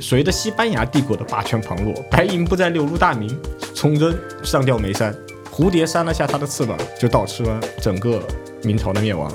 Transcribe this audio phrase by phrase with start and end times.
[0.00, 3.36] 随着西班牙帝国的霸权旁落，白银不再流入大明，
[3.74, 5.14] 崇祯上吊眉山，
[5.52, 8.22] 蝴蝶扇了下他的翅膀，就导致了整个
[8.62, 9.30] 明朝的灭亡。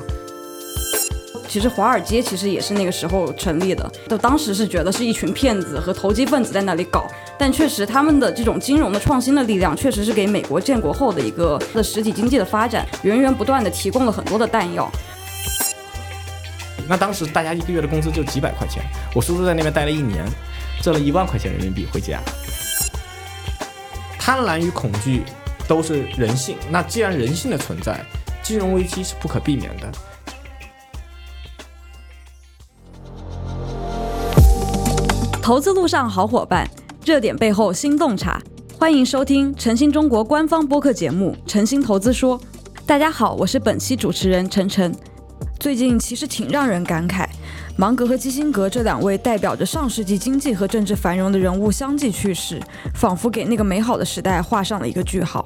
[1.47, 7.05] 其实华尔街其实也是那个时候成立的，就当时是觉得是一群骗子和投机分子在那里搞，
[7.37, 14.89] 但确实他们的这种金融的创新的力量，确实是给美国建国后的一个的实体经济的发展源源不断的提供了很多的弹药。
[16.87, 20.25] 那当时大家一个月的工资就几百块钱，我叔叔在那边待了一年，
[20.81, 22.21] 挣了一万块钱人民币回家。
[24.17, 25.23] 贪婪与恐惧
[25.67, 27.99] 都是人性，那既然人性的存在，
[28.41, 29.91] 金融危机是不可避免的。
[35.41, 36.65] 投资路上好伙伴，
[37.05, 38.41] 热点背后新洞察，
[38.79, 42.39] 欢迎收听晨星中国官方播客节目《晨星投资说》。
[42.85, 44.95] 大家好，我是本期主持人晨晨。
[45.59, 47.27] 最近其实挺让人感慨，
[47.75, 52.61] 芒格和基辛格这两位代表着上世纪经济和政治繁荣的人物相继去世，
[52.93, 55.43] 仿佛给那个美好的时代画上了一个句号。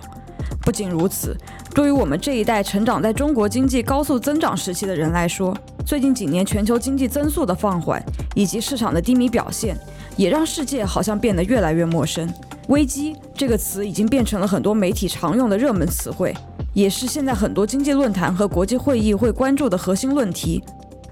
[0.62, 1.38] 不仅如此，
[1.74, 8.04] 对于我们这一代成长在中国经济高速增长时期的人来说，最近几年全球经济增速的放缓
[8.36, 9.78] 以及市场的低迷表现，
[10.18, 12.30] 也让世界好像变得越来越陌生。
[12.68, 16.36] 危机这个词已经变成了很多媒体常用的热门词汇，
[16.74, 20.62] 也是现在很多经济论坛和国际会议会关注的核心论题。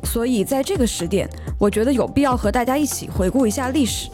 [0.05, 4.09] 所以在这个时点，我觉得有必要和大家一起回顾一下历史，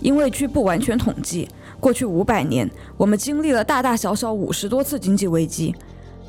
[0.00, 5.74] 因为据不完全统计，过去五百年我们经历了大大小小五十多次经济危机。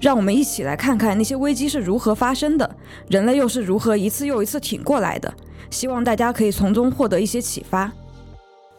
[0.01, 2.75] 让我们一起来看看那些危机是如何发生的，
[3.07, 5.33] 人类又是如何一次又一次挺过来的。
[5.71, 7.91] 希望大家可以从中获得一些启发。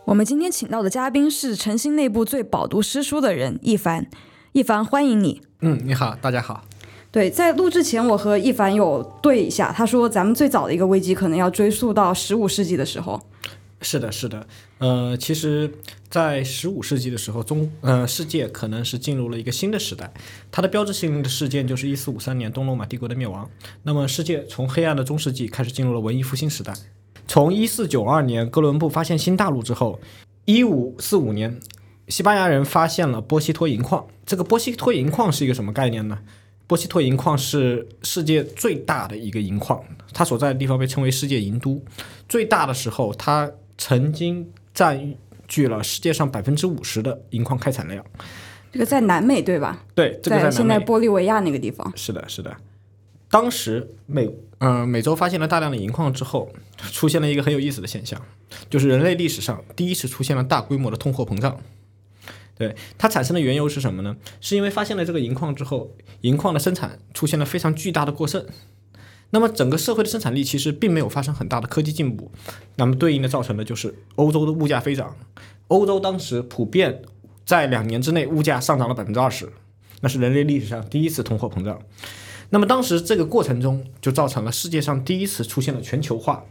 [0.05, 4.07] 我们今天请到的嘉宾是晨星内部最饱读诗书的人一凡，
[4.53, 5.41] 一凡欢迎你。
[5.63, 6.63] 嗯，你好，大家好。
[7.17, 13.19] 对，在录之前我和一凡有对一下，他说咱们最早的一个危机可能要追溯到十五世纪的时候。
[13.81, 15.73] 是的，是的，呃，其实，
[16.11, 20.13] 在十五世纪的时候，中呃世界可能是进入了一个新的时代。
[20.53, 23.49] 它的标志性的事件就是一四五三年东罗马帝国的灭亡。
[23.85, 26.75] 那么，世界从黑暗的中世纪开始进入了文艺复兴时代。
[27.27, 29.99] 从一四九二年哥伦布发现新大陆之后，
[30.45, 31.59] 一五四五年，
[32.09, 34.07] 西班牙人发现了波西托银矿。
[34.27, 36.19] 这个波西托银矿是一个什么概念呢？
[36.67, 39.83] 波西托银矿是世界最大的一个银矿，
[40.13, 41.83] 它所在的地方被称为世界银都。
[42.29, 45.15] 最大的时候，它曾经占
[45.47, 48.05] 据了世界上百分之五十的银矿开采量。
[48.73, 49.85] 这个在南美对吧？
[49.95, 51.93] 对，这个在现在玻利维亚那个地方。
[51.97, 52.57] 是的，是的。
[53.31, 54.29] 当时美
[54.59, 58.21] 嗯、美洲发现了大量的银矿之后，出现了一个很有意思的现象，
[58.71, 61.61] 就是人类历史上第一次出现了大规模的通货膨胀。
[62.57, 64.17] 对它产生的缘由是什么呢？
[64.41, 65.91] 是因为发现了这个银矿之后，
[66.23, 68.45] 银矿的生产出现了非常巨大的过剩。
[69.31, 72.31] 那么整个社会的生产力其实并没有发生很大的科技进步，
[72.77, 75.17] 那么对应的造成的就是欧洲的物价飞涨。
[75.69, 77.03] 欧洲当时普遍
[77.45, 79.53] 在两年之内物价上涨了百分之二十，
[80.01, 81.83] 那是人类历史上第一次通货膨胀。
[82.51, 86.45] 那么当时这个过程中就造成了世界上第一次出现了全球化，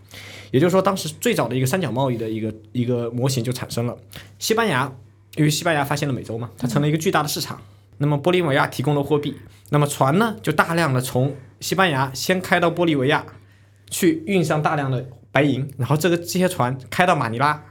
[0.51, 3.97] 也就是说当时最早的一个三角贸易的一个一个模型就产生了。
[4.37, 4.93] 西班牙
[5.35, 7.61] 因为西班牙发现了美洲嘛，它成了一个巨大的市场。
[7.97, 9.35] 那么玻利维亚提供了货币，
[9.69, 13.25] 那么船呢就大量的从西班牙先开到玻利维亚，
[13.89, 17.63] 去运上大量的白银，然后这个这些船开到马尼拉，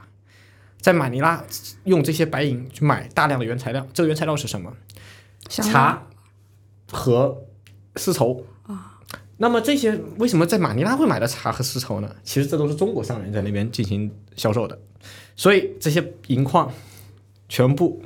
[0.79, 1.43] 在马尼拉
[1.83, 3.85] 用这些白银去买大量的原材料。
[3.93, 4.73] 这个原材料是什么？
[5.47, 6.07] 茶
[6.91, 7.43] 和
[7.97, 8.97] 丝绸啊
[9.37, 12.15] 那么这些为什么在马尼拉会买到茶和丝绸呢？
[12.23, 14.79] 其实这都是中国商人在那边进行销售的，
[15.35, 16.71] 所以这些银矿
[17.47, 18.01] 全部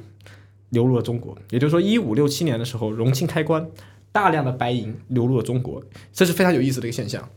[0.70, 1.38] 流入了中国。
[1.50, 3.70] 也就是说，一五六七年的时候，隆庆开关，
[4.12, 5.84] 大量的白银流入了中国，
[6.14, 7.30] 这是非常有意思的一个现象。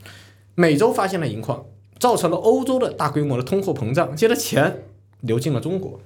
[0.54, 1.64] 美洲发现了银矿，
[1.98, 4.84] 造成了欧洲的大规模的通货膨胀，接着钱
[5.20, 6.00] 流进了中国。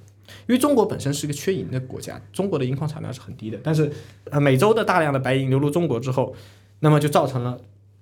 [0.45, 3.89] 因为中国本身是一个缺银的国家，中国的银矿产量是很低的，但是
[4.29, 6.35] 呃，美洲的大量的白银流入中国之后，
[6.81, 7.57] 那么就造成了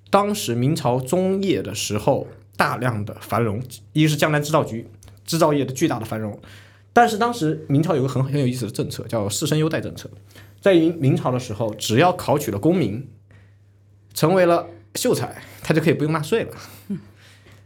[0.09, 2.27] 当时明朝中叶的时候
[2.57, 3.61] 大量的繁荣，
[3.93, 4.87] 一个是江南制造局
[5.23, 6.39] 制造业的巨大的繁荣，
[6.95, 10.09] 但是当时明朝有个很很有意思的政策，叫士绅优待政策，
[10.61, 13.05] 在明明朝的时候，只要考取了功名，
[14.13, 16.51] 成为了秀才，他就可以不用纳税了。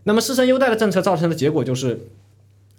[0.06, 2.08] 那么士绅优待的政策造成的结果就是，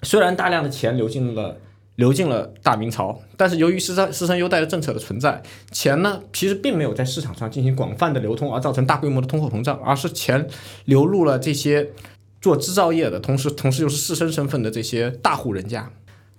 [0.03, 1.57] 虽然大量的钱流进了
[1.95, 10.49] 流进了大明朝，但是由于士绅士绅优待的政策的存在，钱呢其实并没有在市场上进行广泛的流通，而造成大规模的通货膨胀，而是钱
[10.87, 11.91] 流入了这些
[12.41, 15.89] 做制造业的，同时同时又是士绅身份的这些大户人家。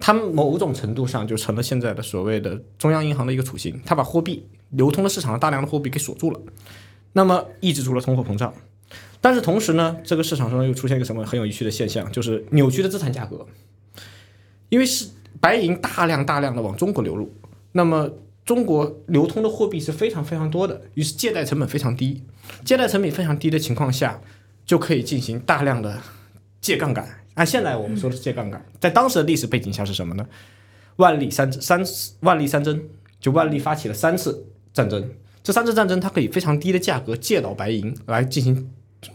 [0.01, 6.41] 他们某种程度上就成了现在的所谓的中央银行的一个雏形，它把货币流通的市场上大量的货币给锁住了，
[7.13, 8.51] 那么抑制住了通货膨胀。
[9.21, 13.45] 但是同时呢，这个市场上又出现一个什么很有趣的现象，就是扭曲的资产价格。
[14.69, 15.09] 因为是
[15.39, 17.31] 白银大量大量的往中国流入，
[17.73, 18.09] 那么
[18.43, 22.23] 中国流通的货币是非常非常多的，于是借贷成本非常低，
[22.65, 24.19] 借贷成本非常低的情况下，
[24.65, 26.01] 就可以进行大量的
[26.59, 27.20] 借杠杆。
[27.41, 30.23] 按现在我们说的是借杠杆，在当时的历史背景下是什么呢？
[30.97, 31.83] 万历三三
[32.19, 32.79] 万历三征，
[33.19, 35.09] 就万历发起了三次战争，
[35.41, 38.69] 这三次战争它可以非常低的价格借到白银来进行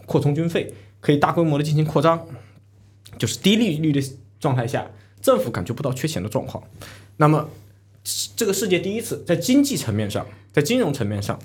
[0.05, 2.27] 扩充军费，可以大规模的进行扩张，
[3.17, 4.01] 就是低利率的
[4.41, 4.85] 状态下，
[5.21, 6.61] 政府感觉不到缺钱的状况。
[7.15, 7.49] 那么
[8.35, 11.39] 这个世界第一次在经济层面上，在金融层面上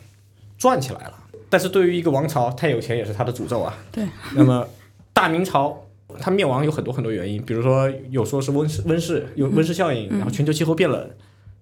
[0.59, 1.29] 赚起来了。
[1.49, 3.79] 但是对于一个王朝，太有钱也是他的诅咒啊。
[3.93, 4.05] 对。
[4.35, 4.67] 那么
[5.13, 5.87] 大明朝
[6.19, 11.11] 它灭亡有很多很多原因，比如说有说是温室温室有温室效应，然后全球气候变冷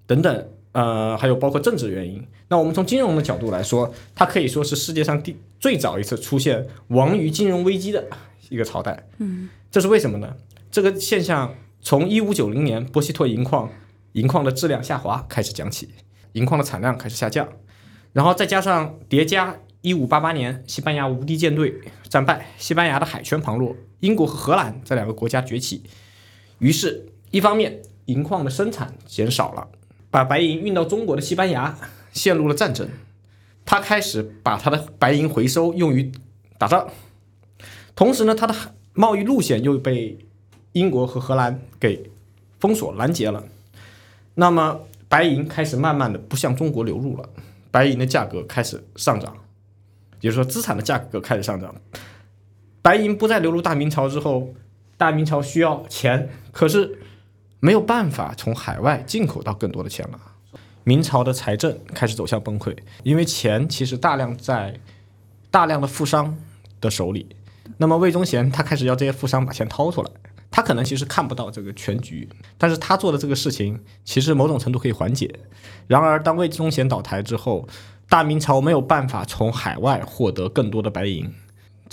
[0.07, 2.25] 等等，呃，还有包括政治原因。
[2.49, 8.05] 那我们从金融的角度来说，它可以说是世界上第最早一次出现亡于金融危机的
[8.49, 9.09] 一个朝代。
[9.19, 10.35] 嗯，这是为什么呢？
[10.71, 13.71] 这个现象从一五九零年波希托银矿
[14.13, 15.89] 银矿的质量下滑开始讲起，
[16.33, 17.49] 银矿的产量开始下降，
[18.13, 25.83] 然后再加上叠加一五八八年西班牙无敌舰队战败，西班牙的海权旁落，英国和荷兰这两个国家崛起，
[26.59, 29.69] 于是，一方面银矿的生产减少了，
[30.11, 31.79] 把白银运到中国的西班牙
[32.13, 32.89] 陷入了战争，
[33.65, 36.13] 他开始把他的白银回收用于
[36.59, 36.91] 打仗，
[37.95, 38.55] 同时呢，他的
[38.93, 40.19] 贸易路线又被
[40.73, 42.11] 英国和荷兰给
[42.59, 43.45] 封锁拦截了。
[44.35, 47.29] 那么白银开始慢慢的不向中国流入了，
[47.71, 49.37] 白银的价格开始上涨，
[50.21, 51.75] 也就是说资产的价格开始上涨。
[52.83, 54.55] 白银不再流入大明朝之后，
[54.97, 56.99] 大明朝需要钱，可是
[57.61, 60.21] 没有办法从海外进口到更多的钱了。
[60.85, 64.81] 明朝的财政开始走向崩溃，因为钱其实大量在
[65.51, 66.39] 大量的富商
[66.81, 67.37] 的手里。
[67.77, 70.11] 那么魏忠贤他开始要这些富商把钱掏出来。
[70.53, 72.29] 他可能其实看不到这个全局，
[72.59, 75.33] 但是他做的这个事情其实某种程度可以缓解。
[75.87, 77.69] 然而，当魏忠贤倒台之后，
[78.11, 81.33] 大明朝没有办法从海外获得更多的白银，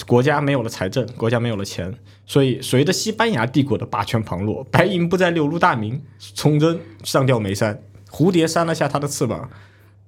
[0.08, 1.94] 国家没有了财政，国家没有了钱，
[2.26, 6.02] 所以随着西班牙帝国的霸权旁落，白银不再流入大明，
[6.34, 7.80] 崇祯上吊眉山，
[8.10, 9.48] 蝴蝶扇了下他的翅膀，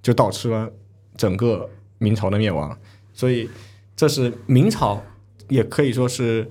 [0.02, 0.72] 就导致了
[1.16, 1.70] 整个
[2.00, 2.76] 明朝的灭亡。
[3.14, 3.48] 所以，
[3.96, 5.04] 这是明朝，
[5.48, 6.50] 也可以说是。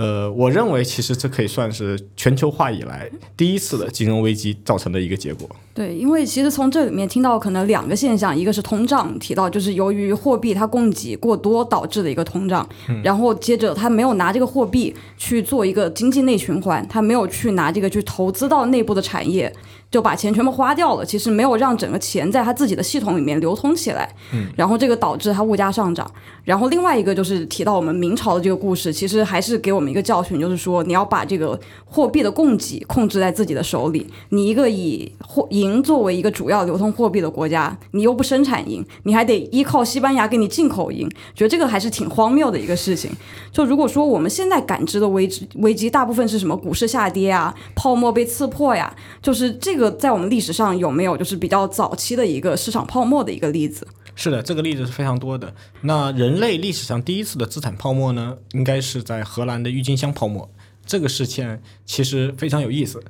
[0.00, 3.06] 呃，我认为其实这可以算是全球化以来
[3.36, 5.46] 第一次的金融危机造成的一个结果。
[5.74, 12.66] 对，因为其实从这里面听到可能两个现象，一个是通胀，提到就是由于货币它供给过多导致的一个通胀，
[13.04, 19.54] 然后接着他没有拿这个货币去做一个经济内循环，他没有去拿这个去投资到内部的产业。
[19.90, 26.08] 就把钱全部花掉了，其实没有让整个钱在他自己的系统里面流通起来，嗯，然后这个导致他物价上涨。
[26.44, 34.06] 然后另外一个就是提到我们明朝的这个故事，其实还是给我们一个教训，就是说你要把这个货币的供给控制在自己的手里。
[34.28, 43.10] 你一个以货银作为一个主要流通货币的国家，你又不生产银，你还得依靠西班牙给你进口银，觉得这个还是挺荒谬的一个事情。
[43.52, 46.56] 就如果说我们现在感知的危机危机，大部分是什么？
[46.56, 49.79] 股市下跌啊，泡沫被刺破呀，就是这个。
[49.80, 53.88] 这个在我们历史上有没有就是比较早期的一个市场泡沫的一个例子？
[54.14, 55.54] 是的，这个例子是非常多的。
[55.80, 60.50] 那人类历史上第一次的资产泡沫呢，应该是在荷兰的郁金香泡沫。
[60.84, 63.02] 这个事件其实非常有意思，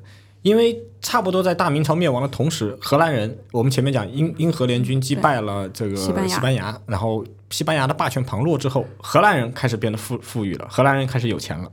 [0.42, 11.68] 因为差不多在大明朝灭亡的同时，荷兰人我们前面讲英英荷联军击败了这个西班牙，然后西班牙的霸权旁落之后，荷兰人开始变得富富裕了，荷兰人开始有钱了。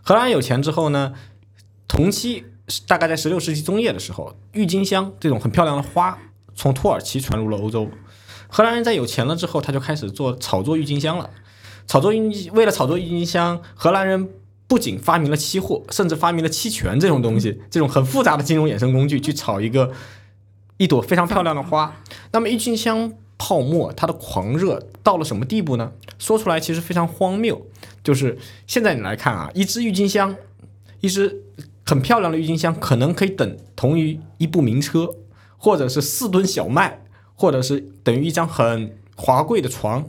[0.00, 1.12] 荷兰有钱之后呢，
[1.88, 2.44] 同期。
[2.86, 6.18] 大概在十六世纪中叶的时候，郁金香这种很漂亮的花
[6.54, 7.88] 从土耳其传入了欧洲。
[8.48, 11.30] 荷兰人在有钱了之后，他就开始做炒作郁金香了。
[11.86, 14.28] 炒作郁为了炒作郁金香，荷兰人
[14.66, 19.92] 不仅发明了期货，甚至发明了期权这种东西，这种很复杂的金融衍生工具去炒一个
[20.76, 21.96] 一朵非常漂亮的花。
[22.32, 25.92] 那么郁金香泡沫它的狂热到了什么地步呢？
[26.18, 27.66] 说出来其实非常荒谬，
[28.04, 30.36] 就是现在你来看啊，一支郁金香，
[31.00, 31.44] 一支。
[31.88, 35.08] 很漂亮的郁金香可能可以等同于一部名车，
[35.56, 37.00] 或者是四吨小麦，
[37.34, 40.06] 或者是等于一张很华贵的床。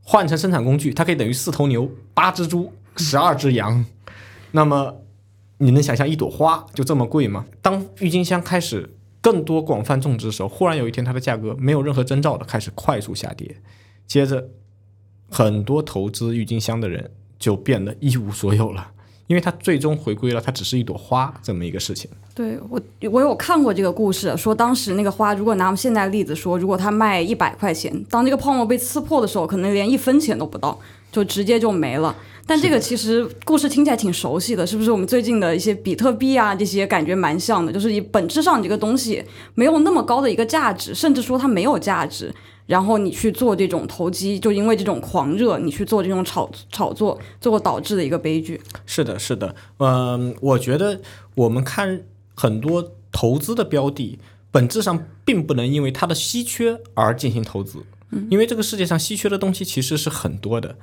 [0.00, 3.84] 换成生产工具，它可以等于四头牛、八只猪、十二只羊。
[4.52, 5.02] 那么，
[5.58, 7.44] 你能想象一朵花就这么贵吗？
[7.60, 13.54] 当郁金香开始更多广泛种植的时候，忽然有一天它的价格没有任何征兆的开始快速下跌，
[14.06, 14.48] 接着
[15.28, 18.92] 很多投资郁金香的人就变得一无所有了。
[19.30, 22.10] 因为它最终回归了，它只是一朵花这么一个事情。
[22.34, 22.80] 对我，
[23.12, 30.76] 我有看过这个故事，说当时那个花，如果拿我们现在例子说，如果它卖一百块钱，当这个泡沫被刺破的时候，可能连一分钱都不到。
[31.12, 32.14] 就直接就没了。
[32.46, 34.92] 但这个其实故事听起来挺熟悉的，是不是？
[34.92, 39.20] 我们最近的一些比特币啊，这些感觉蛮像的，就是你本质上这个东西
[39.56, 42.32] 没有那么高的一个价值，甚至说它没有价值，
[42.70, 48.60] 然后你去做这种投机，就因为这种狂热，你去做这种炒炒作，最后导致的一个悲剧。
[48.86, 51.00] 是的，是的，嗯，我觉得
[51.34, 52.02] 我们看
[52.36, 54.20] 很多投资的标的，
[54.52, 57.82] 本质上并不能因为它的稀缺而进行投资，
[58.30, 60.76] 因为这个世界上稀缺的东西其实是很多的。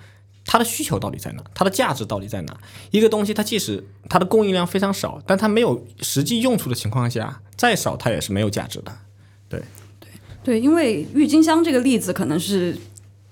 [0.49, 1.43] 它的需求到底在哪？
[1.53, 2.57] 它的价值到底在哪？
[2.91, 8.97] 一个东西，它即使它的供应量非常少，但它没有实际用处的情况下，再少它也是没有价值的。
[9.49, 9.61] 对，
[10.47, 12.73] 对，因为郁金香这个例子可能是。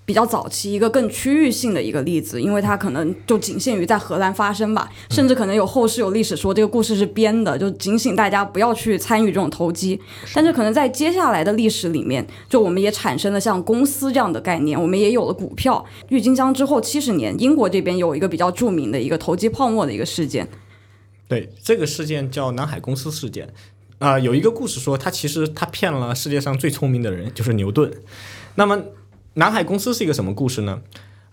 [0.06, 10.00] 比较早期一个更区域性的一个例子，因为它可能就仅限于在荷兰发生吧，甚至可能有后世有历史说这个故事是编的，就警醒大家不要去参与这种投机。
[10.32, 15.84] 但是可能在接下来的历史里面，就我们也产生了像公司这样的概念，我们也有了股票。
[16.10, 20.46] 郁金香之后七十年，英国这边有一个比较著名的一个投机泡沫的一个事件。
[21.26, 23.52] 对，这个事件叫南海公司事件。
[23.98, 27.92] 啊，有一个故事说，他其实他骗了世界上最聪明的人，就是牛顿。
[28.56, 28.84] 那么。
[29.38, 30.80] 南海公司是一个什么故事呢？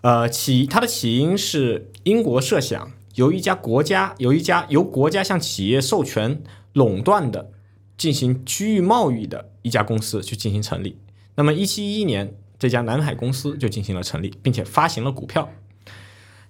[0.02, 6.42] 呃，起它的起因是英国设想由一家国家由一家由国家向企业授权
[6.74, 7.50] 垄断的
[7.96, 10.98] 进行区域贸易的一家公司去进行成立。
[11.36, 15.48] 那么，一七一一年，这家南海公司就进行了成立，并且发行了股票。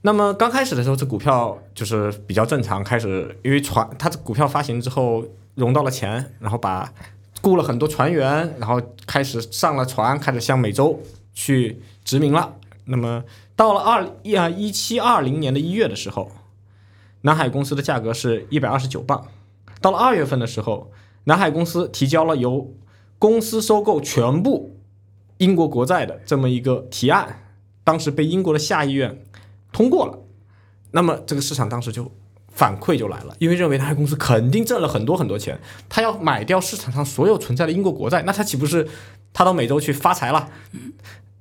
[0.03, 6.93] 那么刚开始的时候，这股票就是比较正常，开始因为船，它的股票发行之后融到了钱，然后把
[7.43, 11.01] 雇了很多船员，然后开始上了船，开始向美洲。
[11.37, 12.55] 去殖民了。
[12.85, 13.25] 那么
[13.57, 16.31] 到了二一啊一七二零年的一月的时候，
[17.23, 19.27] 南海公司的价格是一百二十九磅。
[19.81, 20.93] 到了二月份的时候，
[21.25, 22.73] 南海公司提交了由
[23.19, 24.79] 公司收购全部
[25.39, 27.43] 英国国债的这么一个提案，
[27.83, 29.21] 当时被英国的下议院
[29.73, 30.17] 通过了。
[30.93, 32.13] 那么这个市场当时就
[32.55, 35.59] 反馈就来了，因为认为南海公司肯定挣了很多很多钱，
[35.89, 38.89] 他要买掉市场上所有存在的英国国债，那他岂不是
[39.33, 40.49] 他到美洲去发财了？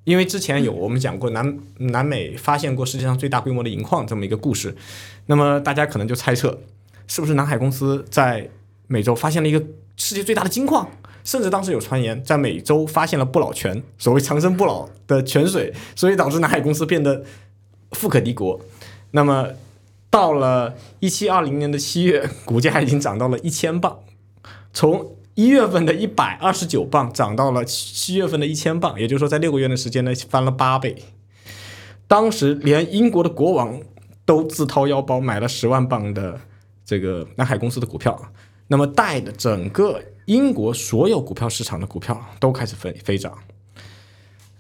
[0.04, 4.76] 因为之前有我们讲过南南美发现过世界上最大规模的银矿这么一个故事，
[5.28, 6.60] 那么大家可能就猜测，
[7.08, 8.50] 是不是南海公司在
[8.88, 9.64] 美洲发现了一个
[9.96, 10.90] 世界最大的金矿？
[11.24, 17.24] 甚至当时有传言在美洲发现了不老泉，所谓长生不老的泉水，所以导致南海公司变得
[17.92, 18.60] 富可敌国。
[19.12, 19.48] 那么
[20.14, 23.98] 到了一七二零年的七月， 股价已经涨到了一千磅，
[24.72, 25.16] 从。
[25.36, 30.96] 一月份的一百二十九磅涨到了七月份的一千磅，也就是说，在六个月的时间内翻了八倍。
[32.08, 33.82] 当时连英国的国王
[34.26, 36.40] 都自掏腰包买了十万磅的
[36.86, 38.32] 这个南海公司的股票，
[38.68, 43.36] 那么带的整个英国所有股票市场的股票都开始飞飞涨。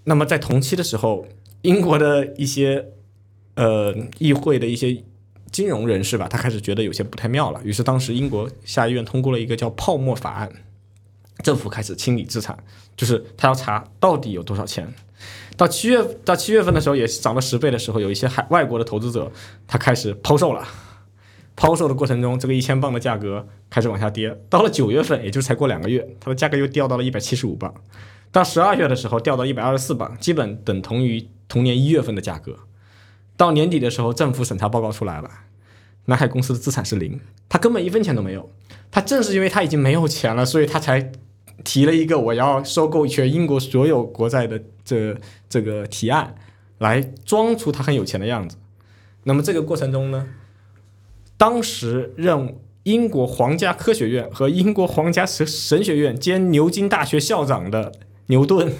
[0.05, 1.27] 那么在同期的时候，
[1.61, 2.83] 英国的一些
[3.53, 5.03] 呃议会的一些。
[5.53, 10.51] 金融人士吧，他开始觉得有些不太妙了，于是当时英国下议院通过了一个叫泡沫法案，
[11.43, 12.57] 政府开始清理资产，
[12.97, 14.91] 就是他要查到底有多少钱。
[15.55, 19.31] 到七月到七月份的时候，也涨了十倍的时候，有一些海外国的投资者
[19.67, 20.67] 他开始抛售了，
[21.55, 24.35] 抛售的过程中，这个一千磅的价格开始往下跌。
[24.49, 27.71] 到了九月份，也就才过两个月，它的价格又掉到了一百七十五磅。
[28.31, 32.57] 到十二月的时候，掉到一百二十四磅，基本等同于同年一月份的价格。
[33.35, 35.29] 到年底的时候，政府审查报告出来了，
[36.05, 38.49] 南海公司的资产是零，他根本一分钱都没有。
[38.91, 41.11] 他正是因为他已经没有钱了，所以他才
[41.63, 45.17] 提了一个我要收购全英国所有国债的这
[45.49, 46.35] 这个提案，
[46.77, 48.57] 来装出他很有钱的样子。
[49.23, 50.27] 那么这个过程中呢，
[51.37, 57.93] 当时任英国皇家科学院和英国皇家神神学院兼牛津大学校长的
[58.27, 58.73] 牛顿，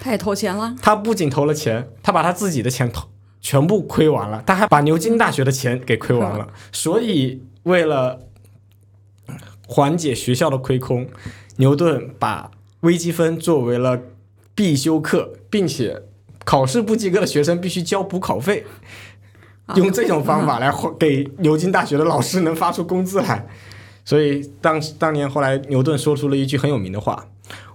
[0.00, 0.76] 他也投钱了。
[0.80, 3.08] 他不仅投了钱，他把他自己的钱投。
[3.48, 8.20] 全部亏完了，他还把牛津大学的钱给亏完了，所以为了
[9.66, 11.08] 缓解学校的亏空，
[11.56, 12.50] 牛顿把
[12.80, 13.98] 微积分作为了
[14.54, 16.02] 必修课，并且
[16.44, 18.66] 考试不及格的学生必须交补考费，
[19.76, 23.46] 用这种方法来给牛津大学的老师能发出工资来。
[24.04, 27.26] 所以当当年后来牛顿说出了一句很有名的话：“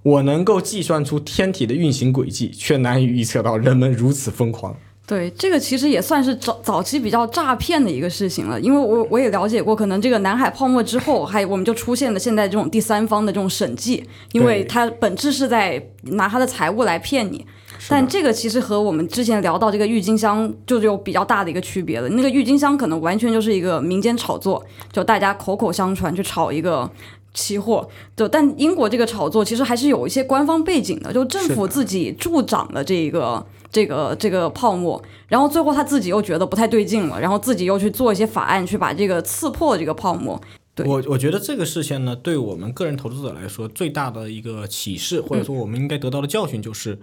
[0.03, 17.45] 我能够计算出天体的运行轨迹，却难以预测到人们如此疯狂。”对，这个其实也算是早早期比较诈骗的一个事情了，因为我我也了解过，可能这个南海泡沫之后，还我们就出现了现在这种第三方的这种审计，因为它本质是在拿他的财务来骗你。
[17.89, 22.07] 但这个其实和我们之前聊到这个郁金香就有比较大的一个区别了。
[22.07, 26.89] 那个郁金香可能完全就是一个民间炒作，就大家口口相传去炒一个
[27.33, 27.86] 期货。
[28.15, 33.45] 就但英国这个炒作其实还是有一些官方背景的，就政府自己助长了这个。
[33.74, 40.39] 这个这个泡沫，然后最后他自己又觉得不太对劲了，然后自己又去做一些法案去把这个刺破这个泡沫。
[40.75, 40.86] 对。
[40.86, 47.00] 我我觉得这个事情呢，对我们个人投资者来说，最大的一个启示，或者说我们应该得到的教训就是，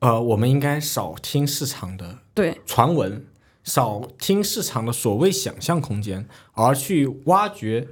[0.00, 2.60] 呃，我们应该少听市场的对。
[2.66, 3.24] 传闻，
[3.62, 7.86] 少听市场的所谓想象空间，而去挖掘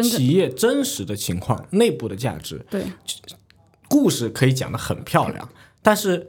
[0.00, 2.64] 企业真实的情况、内部的价值。
[2.70, 2.84] 对。
[3.88, 5.48] 故事可以讲得很漂亮，
[5.82, 6.28] 但是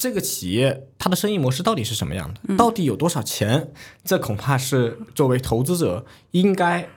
[0.00, 2.56] 这个企业它的生意模式到底是什么样的？
[2.56, 3.70] 到底有多少钱？
[4.02, 6.88] 这恐怕是作为投资者应该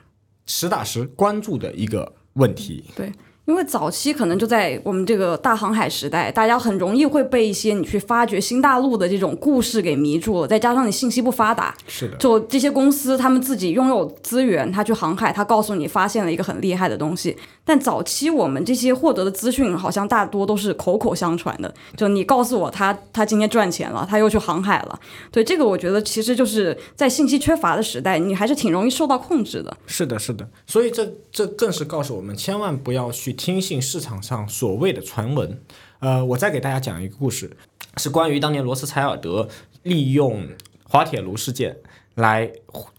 [0.45, 2.85] 实打实关注的一个问题。
[2.95, 3.11] 对。
[3.45, 17.35] 因为早期可能就在我们这个大航海时代，大家很容易会被一些你去发掘新大陆的这种故事给迷住了，再加上你信息不发达，是的，就这些公司，他们自己拥有资源，他去航海，他告诉你发现了一个很厉害的东西。
[17.65, 21.73] 但早期我们这些获得的资讯，好像大多都是口口相传的。
[21.97, 24.99] 就你告诉我他他今天赚钱了，他又去航海了。
[25.31, 29.75] 对这个，我觉得其实就是在信息缺乏的时代，你还是挺容易受到控制的。
[29.85, 30.47] 是的，是的。
[30.65, 35.61] 所以这这更是告诉我们，千万不要去听信市场上所谓的传闻。
[35.99, 37.57] 呃，我再给大家讲一个故事，
[37.97, 39.49] 是关于当年罗斯柴尔德
[39.83, 40.47] 利用
[40.83, 41.77] 滑铁卢事件
[42.15, 42.51] 来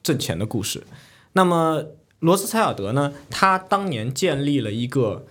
[0.02, 0.82] 挣钱的故事。
[1.32, 1.84] 那么
[2.20, 5.26] 罗斯柴尔德呢，他当年建立了一个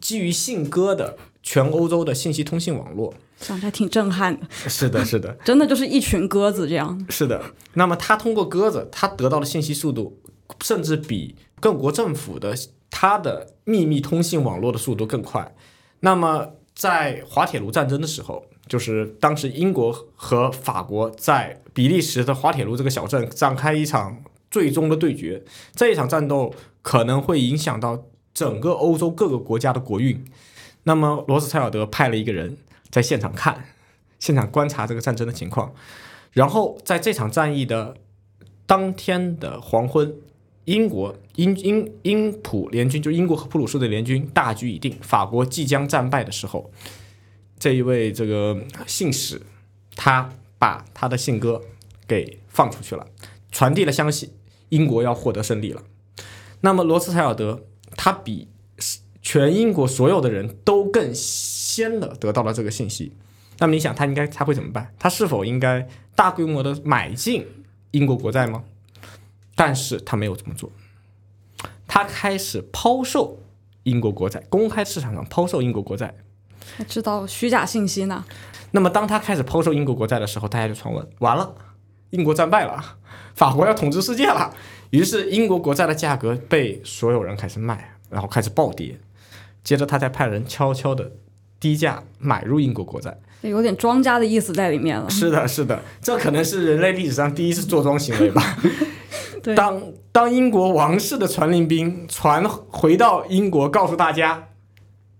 [0.00, 3.14] 基于信鸽的全欧洲的信息通信网络。
[3.38, 7.06] 想起来挺震撼的，是的，是的， 真的就是一群鸽子这样。
[7.10, 7.42] 是的。
[7.74, 10.18] 那么他通过鸽子，他得到的信息速度，
[10.62, 12.54] 甚至比各国政府的
[12.96, 15.52] 它的秘密通信网络的速度更快。
[15.98, 25.42] 那么在滑铁卢战争的时候，就是当时英国和法国在比利时的滑铁卢这个小镇展开一场最终的对决。
[25.74, 30.24] 这一场战斗可能会影响到整个欧洲各个国家的国运。
[30.84, 32.56] 那么罗斯柴尔德派了一个人
[32.90, 33.64] 在现场看，
[34.20, 35.74] 现场观察这个战争的情况，
[36.30, 37.96] 然后在这场战役的
[38.66, 40.14] 当天的黄昏，
[40.64, 46.70] 英国英英英普联军，就英国和普鲁士的联军大局已定，法国即将战败的时候，
[47.58, 49.42] 这一位这个信使，
[49.94, 51.60] 他把他的信鸽
[52.06, 53.06] 给放出去了，
[53.52, 54.32] 传递了消息，
[54.70, 55.82] 英国要获得胜利了。
[56.62, 57.64] 那么罗斯柴尔德
[57.96, 58.48] 他比
[59.20, 63.12] 全英国所有的人都更先的得到了这个信息。
[63.58, 64.94] 那么你想，他应该他会怎么办？
[64.98, 67.46] 他是否应该大规模的买进
[67.90, 68.64] 英国国债吗？
[69.54, 70.70] 但是他没有这么做，
[71.86, 73.38] 他开始抛售
[73.84, 76.14] 英国国债，公开市场上抛售英国国债。
[76.76, 78.24] 他知道虚假信息呢？
[78.72, 81.54] 那么当他开始抛售英国国债的时候，大家就传闻完了，
[82.10, 82.96] 英国战败了，
[83.34, 84.52] 法国要统治世界了。
[84.90, 88.98] 于是英国国债的价格被所有人开始卖，然后开始暴跌。
[89.62, 91.12] 接着他再派人悄悄的
[91.60, 93.16] 低价买入英国国债。
[93.42, 95.08] 有点庄家的意思在里面了。
[95.10, 98.56] 是的，是的，这可能是人类历史上第一次坐庄行为吧。
[99.44, 99.80] 对，当
[100.10, 104.48] 当英国王室的传令兵传回到英国，告诉大家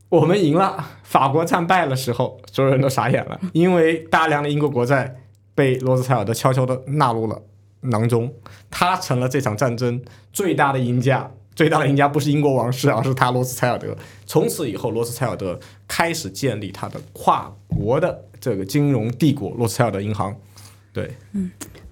[0.08, 5.14] 我们赢了，法国战败的时候，所有人都傻眼了，因为大量的英国国债
[5.54, 7.42] 被罗斯柴尔德悄悄的纳入了
[7.82, 8.32] 囊中，
[8.70, 11.30] 他成了这场战争最大的赢家。
[11.54, 13.96] 最大的赢家不是英国王室，而是他罗斯柴尔德。
[14.26, 15.56] 从此以后，罗斯柴尔德
[15.86, 20.34] 开始建立他的跨国的这个金融帝国——罗斯柴尔德银行。
[20.92, 21.14] 对，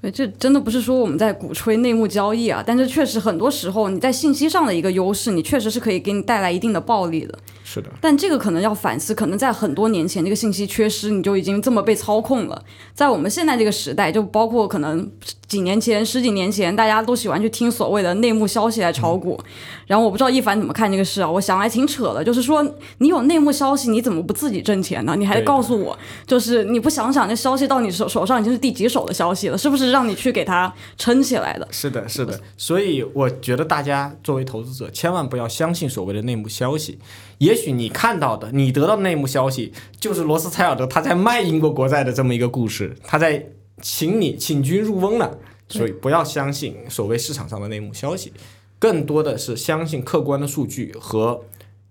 [0.02, 7.38] 对，这真的不是说我们在鼓吹内幕交易啊，但是确实很多时候你在信息上的一个优势，你确实是可以给你带来一定的暴利的。
[7.64, 12.60] 是的，但这个可能要反思，可能在很多年前这个信息缺失，你就已经这么被操控了。
[12.92, 15.08] 在我们现在这个时代，就包括可能
[15.46, 19.40] 几年前、十几年前，大家都喜欢去听所谓的内幕消息来炒股。
[19.86, 21.30] 然后我不知道一凡怎么看这个事啊？
[21.30, 22.66] 我想来挺扯的，就是说
[22.98, 25.14] 你有内幕消息，你怎么不自己挣钱呢？
[25.16, 31.68] 你还告诉我，就是你不想想这消息到你手手上已经是第几手的消息了，是不是让你去给它撑起来的？
[31.70, 36.98] 是的，是的，所以我觉得大家作为投资者，千万不要相信所谓的内幕消息。
[37.38, 43.46] 也许你看到的、你得到的内幕消息，就是罗斯柴尔德他在卖英国国债的这么一个故事，他在
[43.80, 45.38] 请你请君入瓮了。
[45.68, 48.30] 所以不要相信所谓市场上的内幕消息，
[48.78, 51.46] 更多的是相信客观的数据和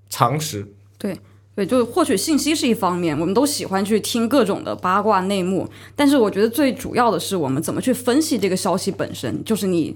[0.07, 0.71] 常识。
[0.99, 1.17] 对，
[1.53, 9.95] 对就是获取信息是一方面，我们都喜欢去听各种的八卦内幕，但是我觉得最主要的是我们怎么去分析这个消息本身，就是你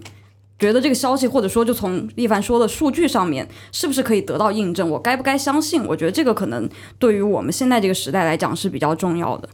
[0.60, 5.86] 觉得这个消息，或者说就从一凡说的数据上面，是不是可以得到印证，我该不该相信？
[5.86, 9.48] 我觉得这个可能对于我们现在这个时代来讲是比较重要的。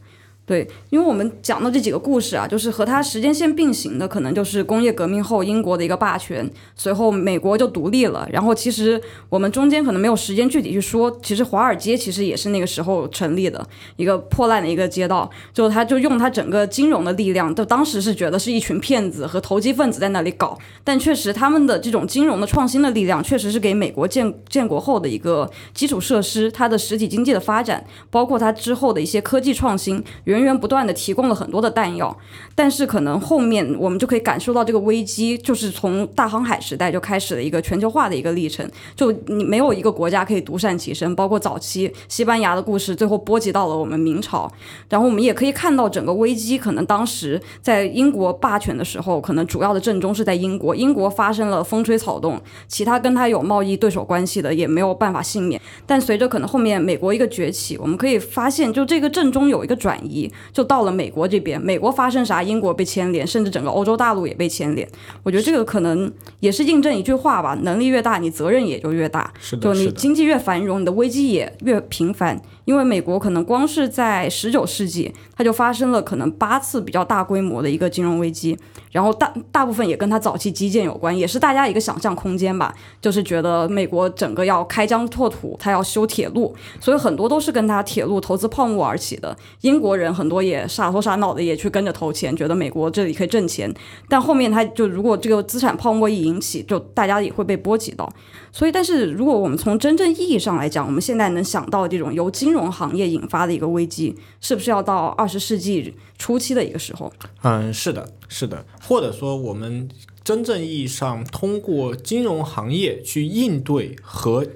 [0.44, 8.28] 对，因为我们讲的这几个故事啊，就是和它时间线并行的，可能就是工业革命后英国的一个霸权，随后美国就独立了。
[8.32, 30.02] 然后其实我们中间可能没有时间具体去说，其实华尔街其实也是那个时候成立的一个破烂的一个街道，就他就用他整个金融的力量，就当时是觉得是一群骗子和投机分子在那里搞，但确实他们的这种金融的创新的力量，确实是给美国建建国后的一个基础设施，它的实体经济的发展，包括它之后的一些科技创新。
[30.32, 32.16] 源源不断的提供了很多的弹药，
[32.54, 38.68] 但是可能后面我们就可以感受到这个危机，就是从大航海时代就开始了一个全球化的一个历程。
[38.96, 44.50] 就你没有一个国家可以独善其身，包括早期西班牙的故事，最后波及到了我们明朝。
[44.88, 55.60] 然后我们也可以看到整个危机，可能当时在英国霸权的时候，可能主要的正中是在英国，英国发生了风吹草动，其他跟他有贸易对手关系的也没有办法幸免。
[55.86, 60.21] 但随着可能后面美国一个崛起，我们可以发现，就这个正中有一个转移。
[60.52, 64.86] 就到了美国这边，美国发生啥，英国被牵连，甚至整个欧洲大陆也被牵连。
[65.22, 69.32] 我觉得这个可能也是印证一句话吧：能力越大，你责任也就越大。
[69.40, 72.40] 是的，就你经济越繁荣，你的危机也越频繁。
[72.64, 78.56] 因为美国可能光是在十九世纪，它就发生了可能八次比较大规模的一个金融危机，
[78.92, 89.36] 然后大大部分也跟它早期基建有关，也是大家一个想象空间吧，就是觉得美国整个要开疆拓土，它要修铁路，所以很多都是跟它铁路投资泡沫而起的。
[89.62, 93.72] 英国人很多也傻头傻脑的也去跟着投钱，觉得美国这里可以挣钱，
[94.08, 98.12] 但后面它就如果这个资产泡沫一引起，就大家也会被波及到。
[98.50, 107.12] 所以，但是如果我们从真正意义上来讲，我们现在能想到这种由金融行业引发的一个危机，是不是要到二十世纪初期的一个时候？
[107.42, 108.64] 嗯，是的，是的。
[108.86, 109.88] 或者说，我们
[110.22, 114.46] 真正意义上通过金融行业去应对和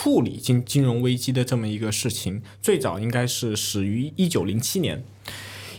[0.00, 5.02] 处理金金融危机的这么一个事情，最早应该是始于一九零七年。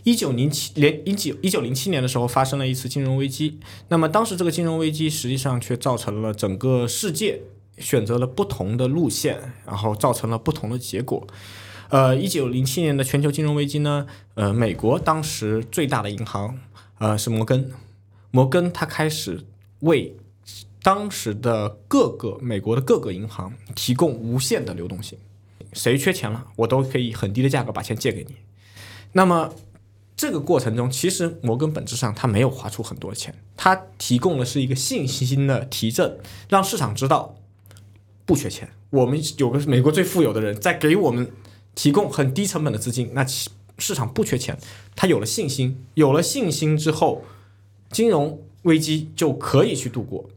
[0.03, 3.59] 一九零七年，一九一九零七年的时候发生了一次金融危机。
[3.87, 7.43] 那么当时这个金融危机实际上却造成了整个世界
[7.77, 11.25] 选择了不同的路线，然后造成了不同的结果。
[11.87, 16.59] 呃，一九零七年的全球金融危机呢，呃，美国当时最大的银行
[16.97, 17.71] 呃是摩根，
[18.31, 19.45] 摩根它开始
[19.79, 20.17] 为
[20.81, 25.17] 当时的各个美国的各个银行提供无限的流动性，
[25.73, 28.35] 谁缺钱了，我都可以很低的价格把钱借给你。
[29.11, 29.53] 那么
[30.15, 37.35] 这个过程中，其实摩根本质上他没有花出很多钱，他提供的是一个信心的提振，让市场知道
[38.25, 38.69] 不缺钱。
[38.89, 41.31] 我们有个美国最富有的人在给我们
[41.75, 43.25] 提供很低成本的资金，那
[43.77, 44.57] 市场不缺钱，
[44.95, 47.23] 他有了信心，有了信心之后，
[47.91, 50.29] 金融危机就可以去度过。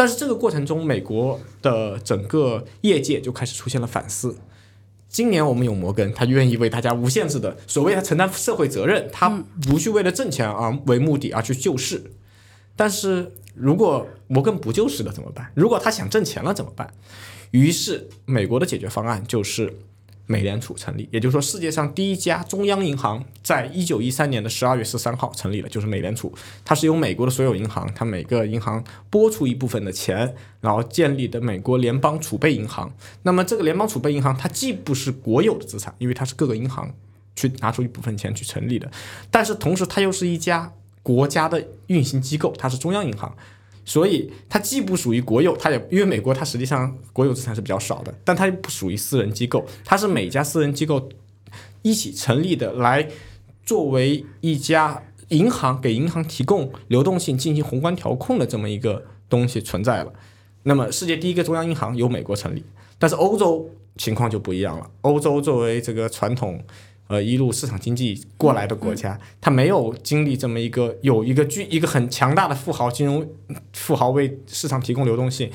[0.00, 4.38] 但是这个过程中，美国的整个业界就开始出现了反思。
[5.10, 9.28] 今年我们有摩根，他愿意为大家无限制的所谓他承担社会责任，他
[9.60, 12.12] 不去为了挣钱而为目的而去救市。
[12.74, 15.52] 但是如果摩根不救市了怎么办？
[15.54, 16.94] 如果他想挣钱了怎么办？
[17.50, 19.80] 于是美国的解决方案就是。
[20.30, 26.32] 美联储成立，也就是说，世界上第一家中央银行在一九一三年的十二月十三号成立了，就是美联储。
[26.64, 32.94] 它是由美国的所有银行，它每个银行拨出一部分的钱，然后建立的美国联邦储备银行。
[33.24, 36.94] 那么，这个联邦储备银行它既不是国有的资产，因为它是各个银行
[37.34, 38.88] 去拿出一部分钱去成立的，
[39.32, 43.36] 但是同时它又是一家国家的运行机构，它是中央银行。
[43.84, 51.08] 所以它既不属于国有，它也因为美国它实际上国有资产是比较少的，但它又不属于私人机构，它是每家私人机构
[51.82, 53.08] 一起成立的，来
[53.64, 60.12] 作为一家银行给银行提供流动性、进行宏观调控的这么一个东西存在了。
[60.62, 62.62] 那么世界第一个中央银行由美国成立，
[62.98, 64.90] 但是欧洲情况就不一样了。
[65.00, 66.62] 欧洲作为这个传统。
[67.10, 73.28] 呃，一路市场经济过来的国家，它没有经历这么一个有一个巨一个很强大的富豪金融
[73.72, 75.50] 富豪为市场提供流动性。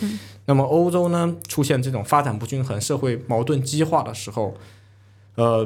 [0.47, 4.53] 那么欧洲呢，出现这种发展不均衡、社会矛盾激化的时候，
[5.35, 5.65] 呃，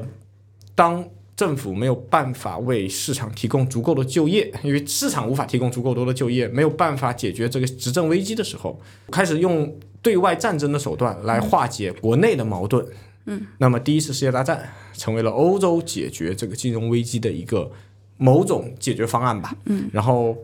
[0.76, 1.04] 当
[1.36, 12.86] 政府没有办法为市场提供足够的就业，因为市场无法提供足够多的就业，没有办法解决这个执政危机的时候，开始用对外战争的手段来化解国内的矛盾。
[13.30, 17.72] 嗯，那么第一次世界大战成为了欧洲解决这个金融危机的一个
[18.18, 19.56] 某种解决方案吧。
[19.66, 20.38] 嗯，然后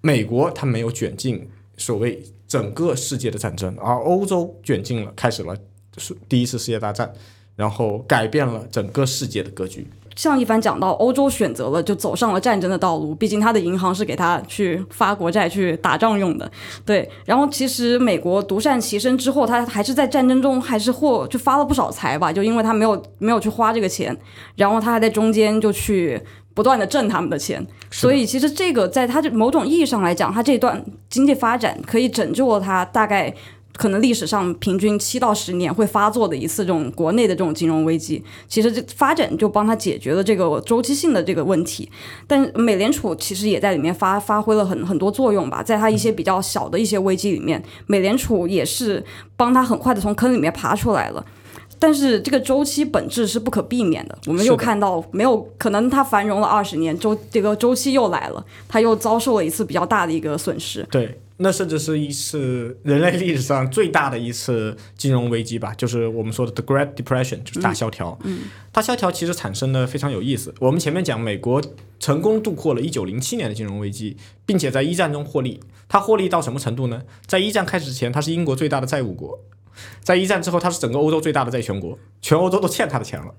[0.00, 5.56] 美国它没有卷进所谓整个世界的战争，而欧洲卷进了，开始了
[5.96, 7.12] 是第一次世界大战。
[7.58, 9.84] 然后改变了整个世界的格局。
[10.18, 16.50] 像一凡讲到，欧洲选择了就走上了战争的道路，毕竟他的银行是给他去发国债去打仗用的，
[16.84, 17.08] 对。
[17.24, 24.16] 然后其实美国独善其身之后，他还是在战争中还是获就发了不少财吧，就因为他没有没有去花这个钱，
[24.56, 26.20] 然后他还在中间就去
[26.52, 33.32] 不断的挣他们的钱，所以其实这个在他这某种意义上来讲，他这段经济发展可以拯救了他大概。
[33.78, 41.88] 可能历史上平均七到十年会发作的一次这种国内的这种金融危机，其实这发展就帮他解决了这个周期性的这个问题。
[42.26, 49.04] 但美联储其实也在里面发发挥了很很多作用吧，在他一些比较小的一些危机里面，美联储也是
[49.36, 51.24] 帮他很快的从坑里面爬出来了。
[51.78, 60.84] 但是这个周期本质是不可避免的，我们又看到没有可能它繁荣了二十年，周这个周期又来了，它又遭受了一次比较大的一个损失。
[60.90, 61.16] 对。
[61.40, 68.18] 那甚至是一次人类历史上最大的一次金融危机吧，就是我们说的 The Great Depression，就是大萧条。
[68.24, 68.40] 嗯，
[68.72, 70.52] 大萧条其实产生的非常有意思。
[70.58, 71.62] 我们前面讲，美国
[72.00, 75.60] 成功度过了一九零七年的金融危机，并且在一战中获利。
[75.88, 77.02] 它获利到什么程度呢？
[77.26, 79.38] 在一战开始之前，它是英国最大的债务国；
[80.02, 83.32] 在一战之后，它是整个欧洲最大的债权国，全欧洲都欠它的钱了。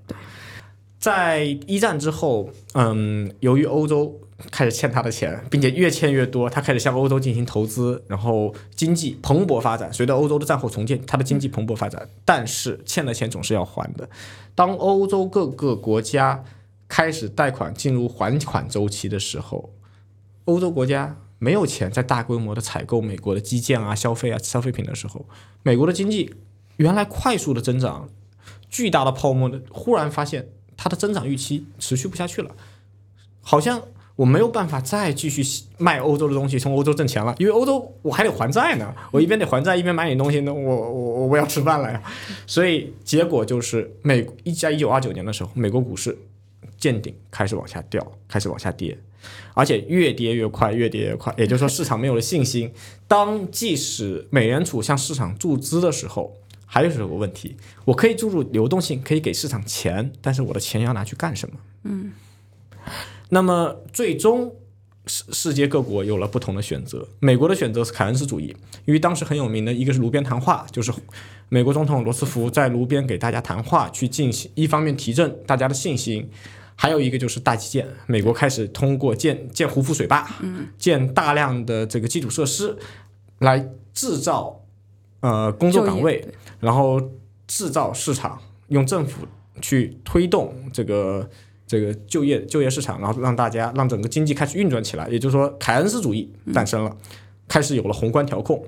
[0.98, 4.18] 在一战之后，嗯，由于欧洲。
[4.50, 6.48] 开始欠他的钱，并且越欠越多。
[6.48, 9.92] 他开始向欧洲进行投资，然后经济蓬勃发展。
[9.92, 12.08] 随着欧洲的战后重建，他的经济蓬勃发展。
[12.24, 14.08] 但是欠的钱总是要还的。
[14.54, 16.44] 当欧洲各个国家
[16.88, 19.70] 开始贷款进入还款周期的时候，
[20.44, 25.26] 欧洲国家没有钱在大规模的采购美国的基建啊、消费啊、消费品的时候，
[25.62, 26.34] 美国的经济
[26.76, 28.08] 原来快速的增长、
[28.68, 32.54] 巨大的泡沫的，忽然发现它的增长预期持续不下去了，
[33.40, 33.82] 好像。
[34.20, 35.42] 我没有办法再继续
[35.78, 42.02] 卖欧洲的东西，从欧洲挣钱了，因为欧洲我还得还债呢，我一边得还债，一边买点东西，那我我我我要吃饭了呀。
[42.46, 46.18] 所以结果就是美一在一九二九年的时候，美国股市
[46.76, 48.98] 见顶，开始往下掉，开始往下跌，
[49.54, 51.34] 而且越跌越快，越跌越快。
[51.38, 52.70] 也就是说，市场没有了信心。
[53.08, 57.56] 当即使美联储向市场注资的时候，还有什么问题，
[57.86, 61.56] 我可以注入流动性，可以给市场钱，但是我的钱要拿去干什么？
[61.84, 62.12] 嗯。
[63.30, 64.54] 那么最终，
[65.06, 67.06] 世世界各国有了不同的选择。
[67.20, 70.92] 美国的选择是凯恩斯主义，因为当时很有名的一个是炉边谈话，就是
[71.48, 76.28] 美国总统罗斯福在炉边给大家谈话，去进行一方面提振大家的信心，
[76.74, 77.88] 还有一个就是大基建。
[78.06, 80.28] 美国开始通过建建胡夫水坝，
[80.76, 82.76] 建大量的这个基础设施，
[83.38, 84.64] 来制造
[85.20, 86.26] 呃工作岗位，
[86.58, 87.00] 然后
[87.46, 89.26] 制造市场，用政府
[89.62, 91.30] 去推动这个。
[91.70, 96.96] 这个就业就业市场，然后让大家让整个经济开始运转起来，也就是说凯恩斯主义诞生了，
[97.46, 98.60] 开始有了宏观调控。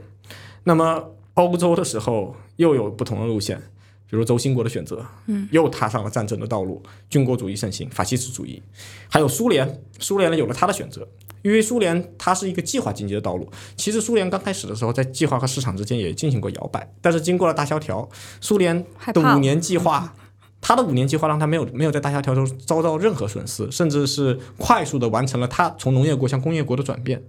[0.63, 3.61] 那么欧洲的时候又有不同的路线，
[4.09, 8.63] 比如轴心国的选择，嗯，又踏上了战争的道路，军国主义盛行，法西斯主义，
[9.09, 11.05] 还有苏联，苏联呢有了他的选择，
[11.43, 13.51] 因为苏联它是一个计划经济的道路。
[13.77, 18.09] 其实苏联刚开始的时候在计划和市场之间也进行过摇摆，但是经过了大萧条，
[18.41, 20.15] 苏联的五年计划。
[20.63, 27.21] 他的五年计划让他没有没有在大萧条中遭到任何损失，甚至是快速的完成了他从农业国向工业国的转变。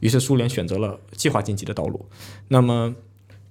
[0.00, 2.04] 于是苏联选择了计划经济的道路。
[2.48, 2.94] 那么，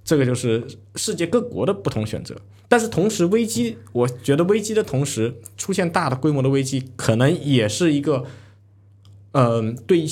[0.06, 2.36] 这个就是世界各国的不同选择。
[2.68, 8.26] 但是同时，危机，我觉得危机的同时出现大的规模的危机，可能也是一个，
[9.32, 10.06] 嗯，对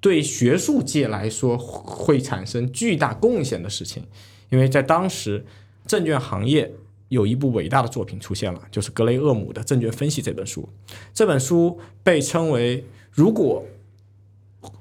[0.00, 4.04] 对学术界来说会产生巨大贡献的事情，
[4.50, 5.44] 因为在当时
[5.88, 6.72] 证券行业。
[7.10, 10.68] 有一部伟大的作品出现了，就是格雷厄姆的《证券分析》这本书。
[11.12, 13.64] 这本书被称为，如果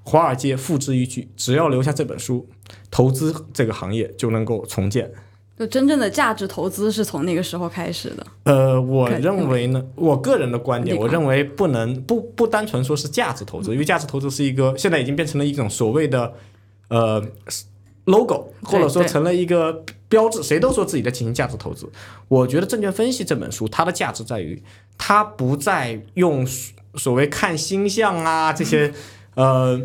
[0.03, 2.47] 华尔街付之一炬，只要留下这本书，
[2.91, 5.11] 投资这个行业就能够重建。
[5.57, 8.25] 就真正的价值投资是从那个时候开始的。
[8.43, 16.33] 呃，我认为呢，我个人的观点，我认为不能不不单纯说是价值投资，因为价值投资是一个现在已经变成了一种所谓的
[16.87, 17.21] 呃
[18.09, 19.83] logo，或者说成了一个。
[20.09, 21.87] 标志，谁都说自己在进行价值投资。
[22.27, 24.59] 我觉得《证券分析》这本书，它的价值在于，
[24.97, 26.43] 它不再用
[26.95, 28.91] 所谓看星象啊 这些，
[29.35, 29.79] 呃，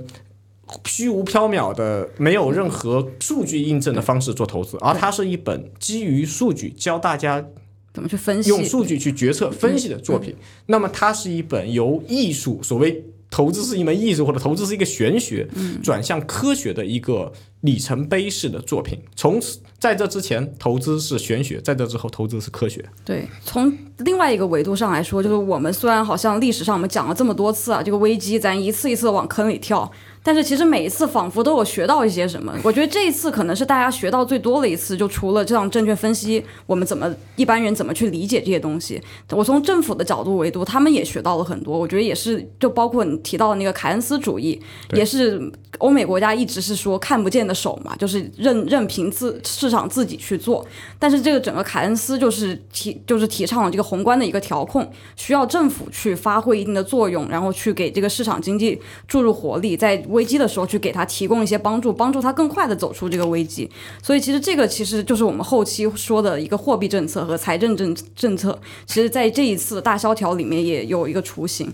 [0.87, 7.45] 虚无缥缈的、没有任何数据印证的方式做投资，而它是一本基于数据教大家
[7.93, 10.35] 怎么去分析、用数据去决策分析的作品。
[10.65, 13.05] 那么，它是一本由艺术所谓。
[13.35, 15.45] 投资是一门艺术，或者投资是一个玄学，
[15.83, 18.97] 转向科学的一个里程碑式的作品。
[19.17, 22.85] 从此，在这之前，投资是玄学；在这之后，投资是科学。
[23.05, 29.91] 对，从另外一个维度上来说，就是我们虽然好像历史上我们讲了这么多次啊，这个危机咱一次一次往坑里跳，
[30.25, 32.53] 但是其实每一次仿佛都有学到一些什么。
[32.65, 39.01] 我觉得这一次可能是大家学到最多的一次，就除了这样证券分析，我们怎么一般人怎么去理解这些东西。
[39.31, 41.79] 我从政府的角度维度，他们也学到了很多。
[41.79, 44.59] 我觉得也是，就包括你提到的那个凯恩斯主义，
[44.95, 50.65] 也是欧美国家一直是说看不见的手嘛，就是任任凭自市场自己去做。
[50.99, 63.71] 但是这个整个凯恩斯就是提就是提倡了这个宏观的一个调控，需要政府去发挥一定的作用，然后去给这个市场经济注入活力，在危机的时候去给他提供一些帮助，帮助他更快的走出这个危机。
[64.03, 71.71] 所以其实这个其实就是我们后期说的一个货币政策和财政政政策，其实在这一次大萧条里面也有一个雏形。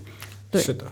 [0.49, 0.83] 对，是的，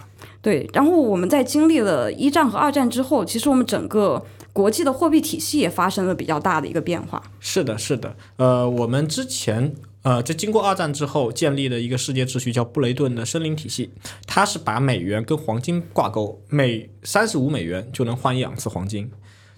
[0.42, 0.70] 对。
[0.72, 7.22] 然后我们在经历了一战和二战之后，其实我们整个国际的货币体系也发生了比较大的一个变化。
[7.42, 8.16] 是的，是的。
[8.38, 13.92] 呃，我们之前呃，在经过二战之后建立的一个世界秩序叫布雷顿的森林体系，
[14.26, 19.12] 它是把美元跟黄金挂钩，每三十五美元就能换一两次黄金。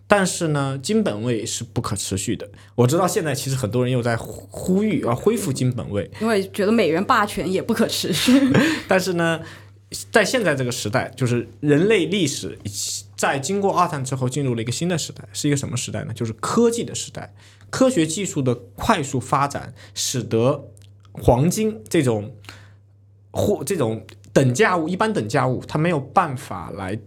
[0.08, 2.50] 但是呢，金本位是不可持续的。
[2.76, 8.34] 我知道现在其实很多人又在呼呼吁要恢复金本位，因为觉得美元霸权也不可持续。
[8.90, 9.40] 但是呢，
[10.12, 12.60] 在现在这个时代，就是人类历史
[13.16, 16.14] 在经过二战之后进入了一个新的时代，是一个什么时代呢？
[16.14, 17.34] 就是科技的时代。
[17.72, 20.68] 科学技术的快速发展，使得
[21.14, 22.36] 黄金这种
[23.32, 27.00] 或这种等价物，一般等价物，它没有办法来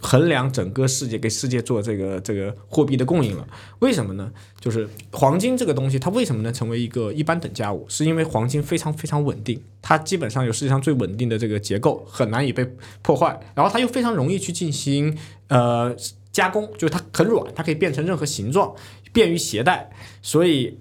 [0.00, 3.46] 衡量整个世界，给世界做这个这个货币的供应了。
[3.78, 4.30] 为什么呢？
[4.60, 7.86] 就是黄金这个东西，它为什么能成为一个一般等价物？
[7.88, 12.66] 是因为黄金非常非常稳定，它基本上有世界上最稳定的这个结构，很难以被
[13.02, 13.40] 破坏。
[13.54, 15.16] 然后它又非常容易去进行
[15.48, 15.94] 呃
[16.30, 18.74] 加工，就是它很软，它可以变成任何形状。
[19.16, 19.88] 便于携带，
[20.20, 20.78] 所以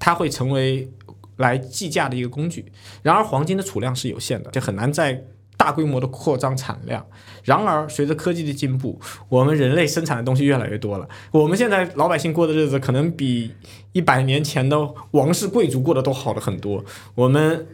[0.00, 0.90] 它会成为
[1.36, 2.64] 来计价的一个工具。
[3.04, 5.22] 然而，黄金的储量是有限的，就很难在
[5.56, 7.06] 大规模的扩张产量。
[7.44, 11.08] 然而，随着科技的进步，我们人类生产的东西越来越多了。
[11.30, 13.54] 我们现在老百姓过的日子，可能比
[13.92, 14.76] 一百年前的
[15.12, 16.84] 王室贵族过得都好了很多。
[17.14, 17.68] 我们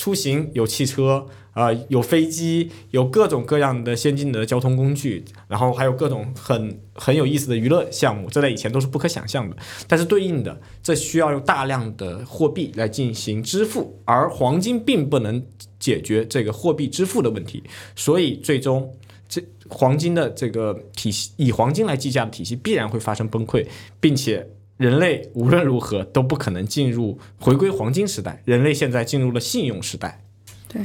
[0.00, 1.26] 出行有汽车。
[1.52, 9.56] 啊，有飞机，有各种各样的先进的交通工具，然后还有各种很很有意思的娱乐项目，这在以前都是不可想象的。
[9.88, 15.44] 但是对应的，这需要用大量的货币来进行支付，而黄金并不能
[15.80, 17.64] 解决这个货币支付的问题，
[17.96, 18.88] 所以最终
[19.28, 23.66] 这黄金的这个体系，以黄金来计价的体系必然会发生崩溃，
[23.98, 24.48] 并且
[24.80, 30.24] 人类无论如何都不可能进入回归黄金时代，人类现在进入了信用时代。
[30.66, 30.80] 对。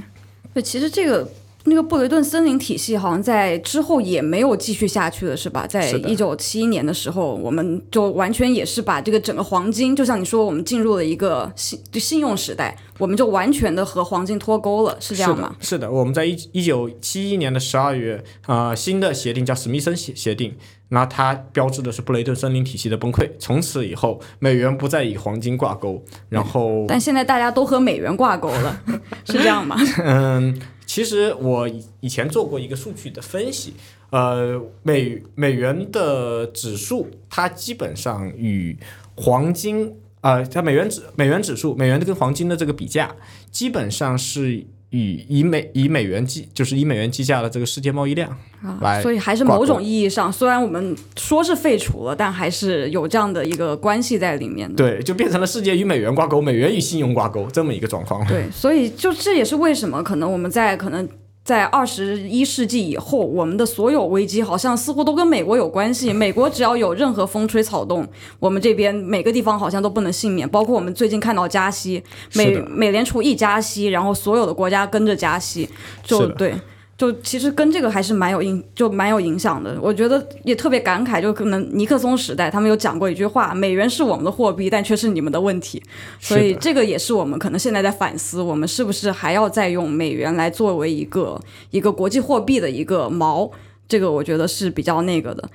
[0.53, 1.25] 那，其实这个
[1.67, 5.65] 那个布雷顿森林体系好像在之后也没有继续下去了，是吧？
[5.65, 15.55] 在一九七一年的时候，我们就完全也是把这个整个黄金，就像你说，我们进入了一个信信用时代，我们就完全的和黄金脱钩了，是这样吗？
[15.59, 20.55] 是的，我们在一一九七一年的十二月，呃，新的协定叫史密森协协定，
[20.89, 28.79] 那它标志的是布雷顿森林体系的崩溃，从此以后美元不再以黄金挂钩，然后但现在大家都和美元挂钩了，
[29.25, 29.75] 是这样吗？
[30.05, 30.61] 嗯。
[30.85, 31.67] 其实我
[31.99, 33.73] 以前做过一个数据的分析，
[34.09, 38.77] 呃，美美元的指数它基本上与
[39.15, 43.15] 黄金，呃，它美元指美元指数，美元跟黄金的这个比价，
[43.51, 44.65] 基本上是。
[44.95, 48.29] 以以美以美元计就是以美元计价的这个世界贸易量
[48.79, 54.75] 来，所以还是某种意义上，虽然我们说是废除了，但还是有这样的一个关系在里面的。
[54.75, 58.25] 对，就变成了世界与美元挂钩，美元与信用挂钩这么一个状况。
[58.27, 61.07] 对，所以就这也是为什么可能我们在可能。
[61.45, 66.11] 在二十一世纪以后，我们的所有危机好像似乎都跟美国有关系。
[66.11, 68.03] 美国只要有任何风吹草动，
[68.39, 70.49] 我们这边每个地方好像都不能幸免。
[70.49, 72.03] 包括我们最近看到加息，
[72.33, 75.69] 美美联储一加息，然后所有的国家跟着加息，
[76.03, 76.55] 就对。
[76.97, 79.77] 就其实跟这个还是蛮有影，就蛮有影响的。
[79.81, 85.83] 我觉得也特别感慨，就可能尼克松时代他们有讲过一句话：“美元是我们的货币，但却是你们的问题。”
[86.19, 91.39] 所以这个也是我们可能现在在反思，我们是不是还要再用美元来作为一个
[91.71, 93.51] 一个国际货币的一个锚？
[93.87, 95.49] 这个我觉得是比较那个的，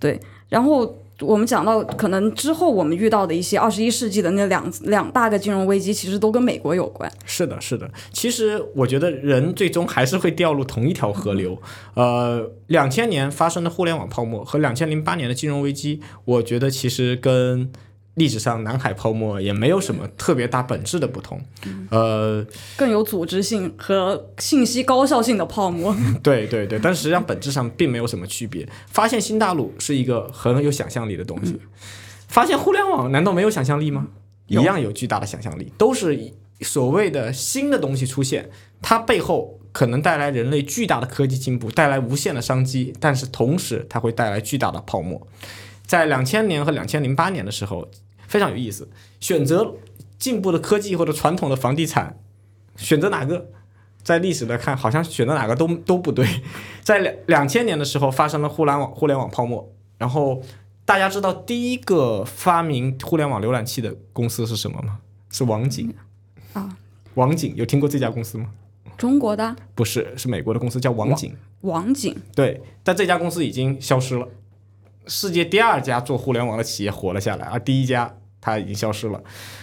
[0.00, 0.20] 对。
[0.48, 0.96] 然后。
[1.20, 7.10] 我们讲到可能之后我们遇到的一些二十一世纪的那两两大个金融危机，其实都跟美国有关。
[7.24, 7.90] 是的，是的。
[8.12, 11.60] 其实我觉得人最终还是会掉入同一条河流。
[11.94, 17.70] 呃，两千年发生的互联网泡沫和两千零八年的金融危机，我觉得其实跟。
[18.16, 21.40] 历史上南海泡沫也没有什么特别大本质的不同，
[21.90, 22.44] 呃，
[22.76, 25.96] 更有组织性和信息高效性的泡沫。
[26.22, 28.68] 对对对，但实际上本质上并没有什么区别。
[28.88, 31.58] 发现新大陆是一个很有想象力的东西，
[32.28, 34.08] 发现互联网难道没有想象力吗？
[34.48, 38.50] 一样有巨大的想象力，都是所谓的新的东西出现，
[38.82, 39.60] 它背后。
[39.76, 45.20] 可能带来人类巨大的科技进步，带来无限的商机，但是同时它会带来巨大的泡沫。
[45.84, 47.86] 在两千年和两千零八年的时候，
[48.26, 48.88] 非常有意思，
[49.20, 49.74] 选择
[50.18, 52.18] 进步的科技或者传统的房地产，
[52.76, 53.50] 选择哪个？
[54.02, 56.24] 在历史来看，好像选择哪个都都不对。
[56.80, 59.68] 在两两千年的时候，发生了互联网互联网泡沫，
[59.98, 60.40] 然后
[60.84, 65.00] 大家知道第一个发明互联网浏览器的公司是什么吗？
[65.32, 65.92] 是网景
[66.52, 66.76] 啊。
[67.14, 68.50] 网景有听过这家公司吗？
[68.96, 71.34] 中国的不是，是美国的公司，叫网景。
[71.62, 74.28] 网景对，但这家公司已经消失了。
[75.06, 79.20] 世界第二家做互联网的企业活了下来，而第一家它已经消失了。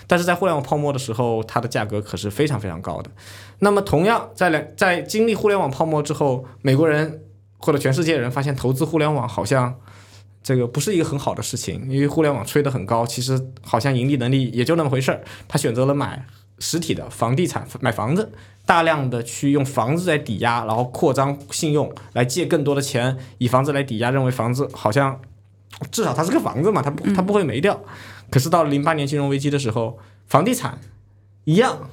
[0.07, 3.11] 但是在互联网泡沫的时候，它的价格可是非常非常高的。
[3.59, 7.23] 那么，同样在两在经历互联网泡沫之后，美国人
[7.57, 9.75] 或者全世界人发现投资互联网好像
[10.41, 15.23] 这个不是一个很好的事情，因为互联网吹得很高，其实好像盈利能力也就那么回事儿。
[15.47, 16.25] 他选择了买
[16.59, 18.31] 实体的房地产，买房子，
[18.65, 25.19] 大量的去用房子来抵押，然后扩张信用，来借更多的钱，以房子来抵押，认为房子好像
[25.91, 27.83] 至少它是个房子嘛，它不它不会没掉。
[28.29, 29.97] 可是到了零八年金融危机的时候，
[30.27, 30.79] 房地产
[31.45, 31.89] 一样。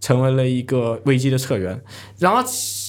[0.00, 1.78] 成为了一个危机的策源，
[2.16, 2.42] 然而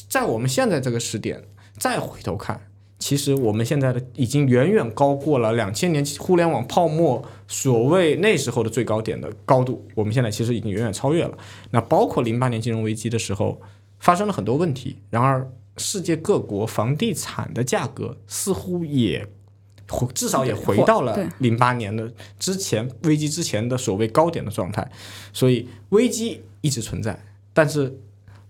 [0.08, 1.44] 在我们现在这个时点
[1.78, 2.62] 再回头看，
[3.00, 11.38] 其实我们现在的已经远远高过了两千年互联网泡沫所谓那时候的最高点的高度，我们现在其实已经远远超越了。
[11.72, 13.60] 那包括零八年金融危机的时候
[14.00, 19.28] 发生了很多问题，然而世界各国房地产的价格似乎也
[20.14, 24.92] 至少也回到了零八年的之前危机之前的所谓高点的状态，
[25.34, 26.42] 所以危机。
[26.64, 27.20] 一直存在，
[27.54, 27.98] 但是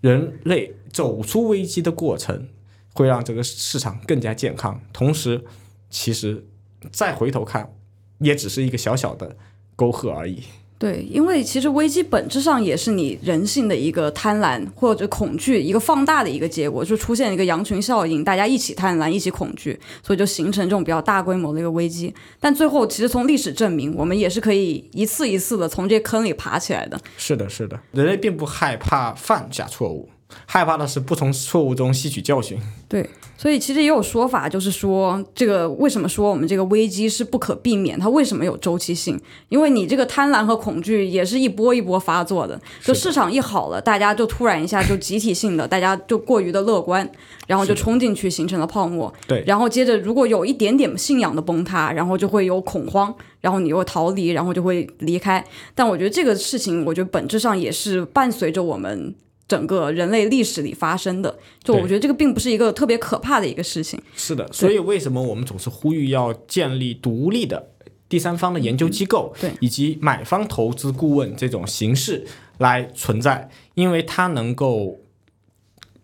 [0.02, 2.46] 人类走出危机的过程
[2.92, 4.78] 会让这个市场更加健康。
[4.92, 5.42] 同时，
[5.88, 6.44] 其实
[6.90, 7.72] 再回头看，
[8.18, 9.34] 也只是一个小小的
[9.74, 10.42] 沟壑而已。
[10.82, 22.12] 对，因为其实危机本质上也是你人性的一个贪婪或者恐惧一个放大的一个结果，就出现一个羊群效应，大家一起贪婪，一起恐惧，所以就形成这种比较大规模的一个危机。
[22.40, 27.00] 但最后，其实从历史证明，我们也是可以一次一次的从这坑里爬起来的。
[27.16, 30.08] 是的，是的，人类并不害怕犯下错误。
[30.46, 32.58] 害怕的是不从错误中吸取教训。
[32.88, 33.08] 对，
[33.38, 37.98] 所以其实也有说法，就是说这个为什么说我们这个危机是不可避免？
[37.98, 39.18] 它为什么有周期性？
[39.48, 42.60] 因为你这个贪婪和恐惧也是一波一波发作的。
[42.82, 47.08] 就市场一好了，大家就突然一下就集体性的，大家就过于的乐观，
[47.46, 49.12] 然后就冲进去形成了泡沫。
[49.26, 55.42] 对，然后接着如果有一点点信仰的崩塌，然后就会有恐慌，然后你又逃离，然后就会离开。
[55.74, 59.14] 但我觉得这个事情，我觉得本质上也是伴随着我们。
[59.52, 64.00] 整个人类历史里发生的，就我觉得这个并不是一个特别可怕的一个事情。
[64.16, 67.68] 是的，所以为什么我们总是呼吁要建立独立的
[68.08, 72.24] 第三方的研究机构，对，以及买方投资顾问这种形式
[72.56, 73.50] 来存在？
[73.74, 74.98] 因为它能够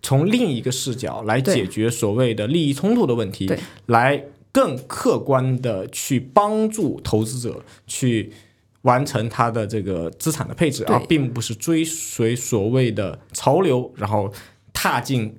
[0.03, 3.51] 从另一个视角来解决所谓的利益冲突的问题，
[3.86, 8.30] 来更客观的去帮助投资者去。
[8.83, 14.33] 完成它的这个资产的配置，而并不是追随所谓的潮流，然后
[14.72, 15.37] 踏进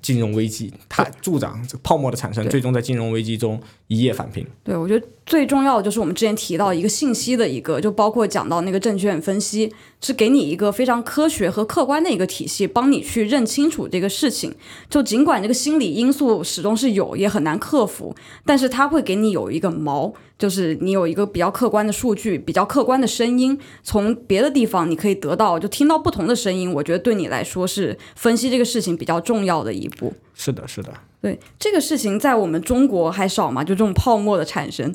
[0.00, 4.46] 金融危机，它助长这泡沫的产生，最终在金融危机中一夜返平。
[4.64, 9.72] 对，我觉得最重要的就是我们之前提到一个信息的一个，就包括讲到那个证券分析。
[9.98, 14.54] 是给你一个非常科学和客观的一个体系，帮你去认清楚这个事情。
[14.88, 18.14] 就尽管这个心理因素始终是有，也很难克服，
[18.44, 26.72] 但是它会给你有一个锚，就是你有一个比较客观的数据，比较客观的声音，从别的地方你可以得到，就听到不同的声音。
[26.72, 30.12] 我觉得对你来说是分析这个事情比较重要的一步。
[30.34, 30.92] 是的，是的。
[31.26, 33.64] 对这个事情，在我们中国还少吗？
[33.64, 34.94] 就这种泡沫的产生。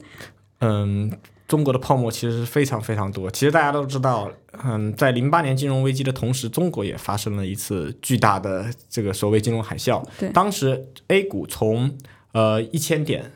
[0.59, 1.11] 嗯。
[1.47, 3.29] 中国的泡沫其实是非常非常多。
[3.29, 4.31] 其实大家都知道，
[4.63, 10.01] 嗯，在零八年金融危机的同时，中国也发生了一次巨大的这个所谓金融海啸。
[10.17, 11.97] 对，当时 A 股从
[12.31, 13.33] 呃一千点，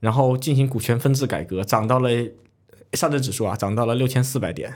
[0.00, 2.10] 然后进行股权分置改革，涨到了
[2.92, 4.70] 上证指数啊，涨到了六千四百点。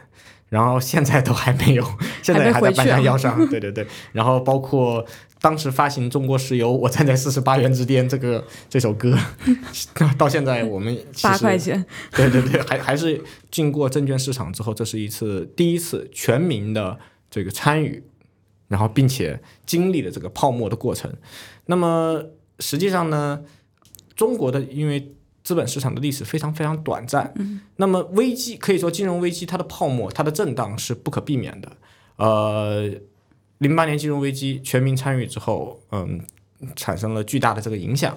[0.49, 1.85] 然后现在都还没有，
[2.23, 3.47] 现在还在半山腰上。
[3.51, 3.87] 对对对。
[4.13, 5.05] 然后包括
[5.41, 9.17] 当时发行《中国石油》，我站在四十八元之巅这个这首歌，
[10.19, 11.85] 到现在我们八块钱。
[12.13, 16.99] 对对对，还还是经过证券市场之后，这是一次第一次全民的
[17.31, 18.03] 这个参与，
[18.69, 21.13] 然后并且经历了这个泡沫的过程。
[21.67, 22.23] 那么
[22.59, 23.43] 实际上呢，
[24.15, 25.15] 中国的因为。
[25.45, 27.33] 资本市场的历史非常非常短暂，
[27.77, 31.73] 那么危机可以说金融危机它的泡沫它的震荡是不可避免的。
[32.17, 32.91] 呃，
[33.59, 36.21] 零八年金融危机全民参与之后，嗯，
[36.77, 38.17] 产生了巨大的这个影响。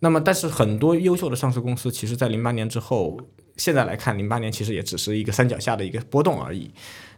[0.00, 3.20] 那么，但是很多优秀的上市公司，其实在零八年之后，
[3.58, 6.70] 现在来看，零八年其实也只是一个三脚下的一个波动而已。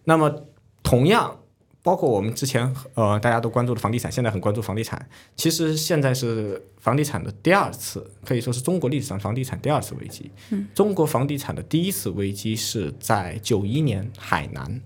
[0.04, 0.28] 那么，
[0.82, 1.38] 同样
[1.80, 5.08] 包括我们之前呃大家都关注的房地产，现在很关注房地产。
[5.36, 10.28] 其实现在是房地产的第二次，可以说是中国历史上房地产第二次危机。
[10.50, 14.80] 嗯，中国房地产的第一次危机是在九一年海南。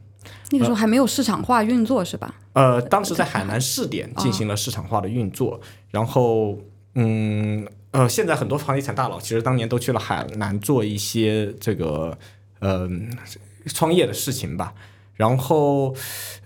[0.50, 2.34] 那个时候还没有市场化运作是吧？
[2.52, 5.60] 呃，当时在海南试点进行了市场化的运作，
[5.90, 6.58] 然后
[6.94, 12.16] 嗯呃，现在很多房地产大佬其实当年都去了海南做一些这个
[12.60, 13.10] 嗯、
[13.66, 14.74] 创业的事情吧。
[15.14, 15.94] 然后，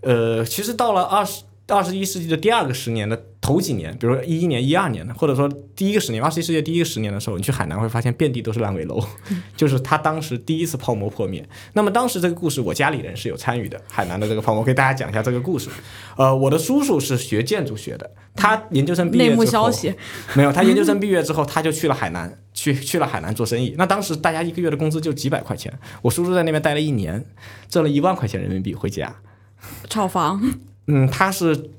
[0.02, 9.02] 呃，其实到了二十二十一世纪的第二个十年的头几年，比如说一一年、一二年的，或者说第一个十年，二十一世纪第一个十年的时候，你去海南会发现遍地都是烂尾楼，
[9.56, 11.46] 就是他当时第一次泡沫破灭。
[11.72, 15.70] 那么当时这个故事，我家里人是有参与的，海南的这个泡沫，给大家讲一下这个故事。
[16.16, 19.94] 呃，我的叔叔是学建筑学的，他研究生毕业内幕之后消息，
[20.34, 23.74] 没有，他研究生毕业之后，他就去了海南，去去了海南做生意。
[23.78, 27.24] 那当时大家一个月的工资就几百块钱，我叔叔在那边待了一年，
[27.68, 29.14] 挣了一万块钱人民币回家。
[29.88, 30.40] 炒房
[30.90, 31.70] 嗯，他是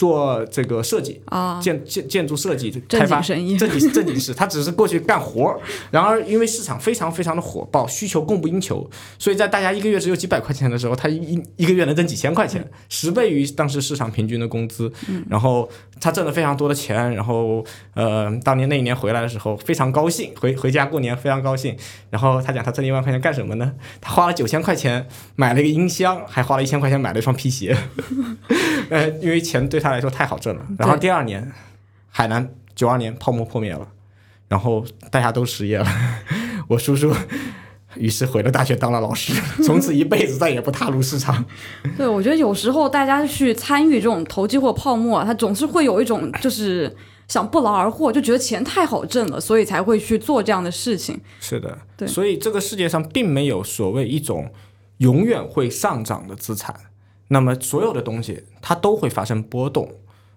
[0.00, 5.60] 做这个设计啊，建建建筑设计开发正经正经事，他只是过去干活儿。
[5.90, 8.88] 然而，因为市场非常非常的火爆，需求供不应求，
[9.18, 14.90] 所以在大家一个月只有几百块钱的时候，他一一个月能挣几千块钱，十倍于当时市场平均的工资。
[15.28, 15.68] 然后
[16.00, 21.76] 他挣了非常多的钱，然后呃，当年那一年回来的时候非常高兴，回回家过年非常高兴。
[22.08, 23.70] 然后他讲他挣一万块钱干什么呢？
[24.00, 27.76] 他花了九千块钱买了一个音箱，还花了一千块钱买了一双皮鞋。
[28.90, 30.66] 呃，因为钱对他来说太好挣了。
[30.78, 31.50] 然后第二年，
[32.10, 33.88] 海南九二年泡沫破灭了，
[34.48, 35.86] 然后大家都失业了。
[36.68, 37.12] 我叔叔
[37.96, 39.32] 于是回了大学当了老师，
[39.64, 41.44] 从此一辈子再也不踏入市场。
[41.96, 51.20] 对，我觉得有时候大家去参与这种投机或泡沫，他总是会有一种就是想不劳而获，就觉得钱太好挣了，所以才会去做这样的事情。
[51.40, 54.52] 是的，对所以这个世界上并没有所谓一种
[54.98, 56.74] 永远会上涨的资产。
[57.32, 59.88] 那么所有的东西它都会发生波动。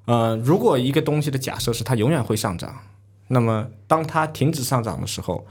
[0.05, 2.75] 呃，如果一个东西的假设是它永远会上涨，
[3.29, 5.45] 那么当它停止上涨的时候，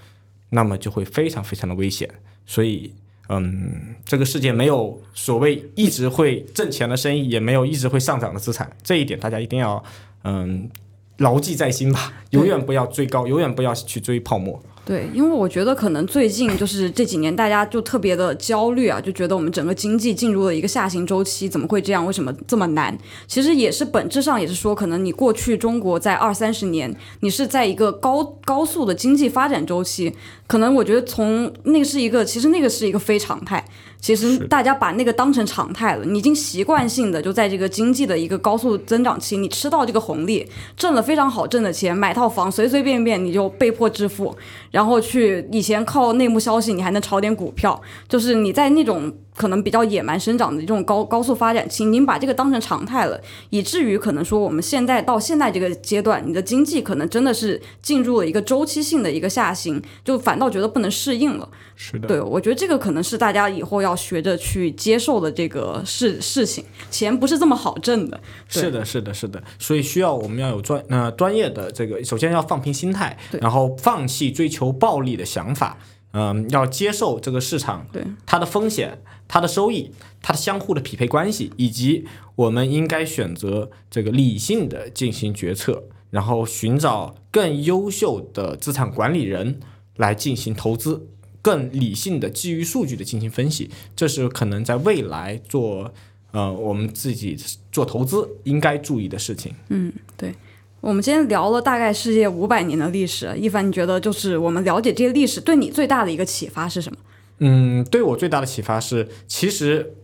[0.50, 2.08] 那么就会非常非常的危险。
[2.46, 2.94] 所以，
[3.28, 9.82] 嗯，这个世界没有所谓一直会挣钱的生意，也没有一直会上涨的资产，这一点大家一定要
[10.22, 10.70] 嗯
[11.16, 12.12] 牢记在心吧。
[12.30, 14.62] 永远不要追高，永远不要去追泡沫。
[14.84, 22.04] 对，因为我觉得可能最近就是这几年大家就特别的焦虑啊，就觉得我们整个经济进入了一个下行周期，怎么会这样？
[22.04, 22.98] 为什么这么难？
[23.28, 30.12] 其实也是本质上也是说，可能你过去中国在二三十年，你是在一个高高速的经济发展周期，
[30.48, 33.64] 可能我觉得从那是一个，其实那个是一个非常态。
[34.02, 40.44] 其实大家把那个当成常态了，你已经习惯性的就在这个经济的一个高速增长期，你吃到这个红利，
[40.76, 44.36] 挣了非常好挣的钱，买套房随随便便你就被迫致富，
[44.72, 61.48] 然后去以前靠内幕消息你还能炒点股票，就是你在那种可能比较野蛮生长的这种高高速发展期，您把这个当成常态了，以至于可能说我们现在到现在这个阶段，你的经济可能真的是进入了一个周期性的一个下行，就反倒觉得不能适应了。
[61.76, 68.20] 是的，对，我觉得这个可能是大家以后要学着去接受的这个事事情，钱不是这么好挣的。
[68.48, 75.78] 是的，是的，是的，所以需要我们要有专呃专业的这个，首先要放平心态，然后放弃追求暴利的想法，
[76.12, 79.90] 嗯、要接受这个市场对它的风险、它的收益、
[80.20, 89.60] 它的相互的匹配关系，以及我们应该选择这个理性的进行决策，然后寻找更优秀的资产管理人
[89.96, 91.08] 来进行投资。
[91.42, 95.92] 更理性的基于数据的进行分析，这是可能在未来做
[96.30, 97.36] 呃我们自己
[97.70, 99.52] 做投资应该注意的事情。
[99.68, 100.32] 嗯，对
[100.80, 106.98] 我们今天聊了大概世界五百年的历史，一凡，你觉得就是我们了解这些历史对你最大的一个启发是什么？
[107.38, 109.94] 嗯，对我最大的启发是，其实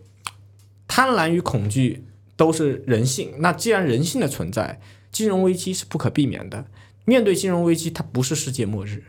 [0.87, 2.03] 贪婪与恐惧
[2.35, 3.31] 都是人性。
[3.39, 4.81] 那既然人性的存在，
[5.11, 6.65] 金融危机是不可避免的。
[7.05, 9.03] 面对金融危机，它不是世界末日，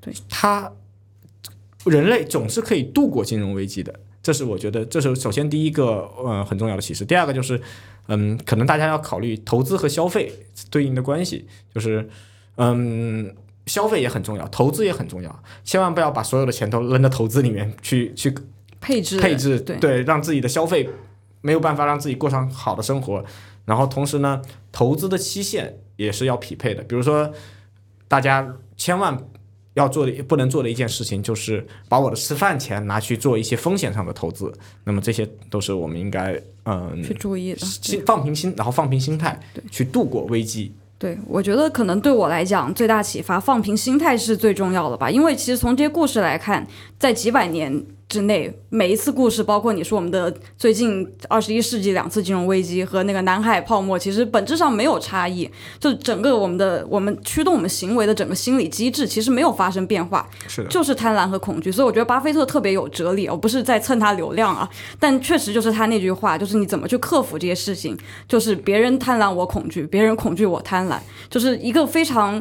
[0.00, 0.72] 对它
[1.86, 3.92] 人类总是可以度过金融危机的。
[4.22, 7.04] 这是我觉得，这是首先第一个呃很重要的启示。
[7.04, 7.60] 第二个就是，
[8.08, 10.32] 嗯，可能大家要考虑投资和消费
[10.70, 12.08] 对应的关系，就是
[12.56, 13.34] 嗯。
[13.66, 18.32] 消费也很重要，投资也很重要，千万不要把所有的钱都扔到投资里面去去
[18.80, 20.88] 配置配置，对让自己的消费
[21.40, 23.24] 没有办法让自己过上好的生活。
[23.64, 26.84] 然后同时呢，投资的期限也是要匹配的。
[26.84, 27.28] 比如说，
[28.06, 29.18] 大家千万
[29.76, 34.50] 要做的不能做的一件事情，就是把我的吃饭钱拿去做一些风险上的投资。
[34.84, 37.58] 那么这些都是我们应该嗯去注意的。
[37.60, 39.38] 心放平心，然后放平心态，
[39.70, 40.72] 去度过危机。
[40.98, 45.10] 对，我觉得可能对我来讲最大启发，放平心态是最重要的吧。
[45.10, 46.66] 因为其实从这些故事来看，
[46.98, 55.50] 在几百年之内，每一次故事，包括你说我们的最近二十一世纪两次金融危机和那个南海泡沫，其实本质上没有差异，
[55.80, 61.72] 就整个我们的我们驱动我们行为的整个心理机制其实没有发生变化，是的，就是贪婪和恐惧。
[61.72, 67.98] 所以我觉得巴菲特特别有哲理，我不是在蹭他流量啊，但确实就是他那句话，就是你怎么去克服这些事情，
[68.28, 70.96] 就是别人贪婪我恐惧，别人恐惧我贪婪，
[71.28, 72.40] 就是一个非常。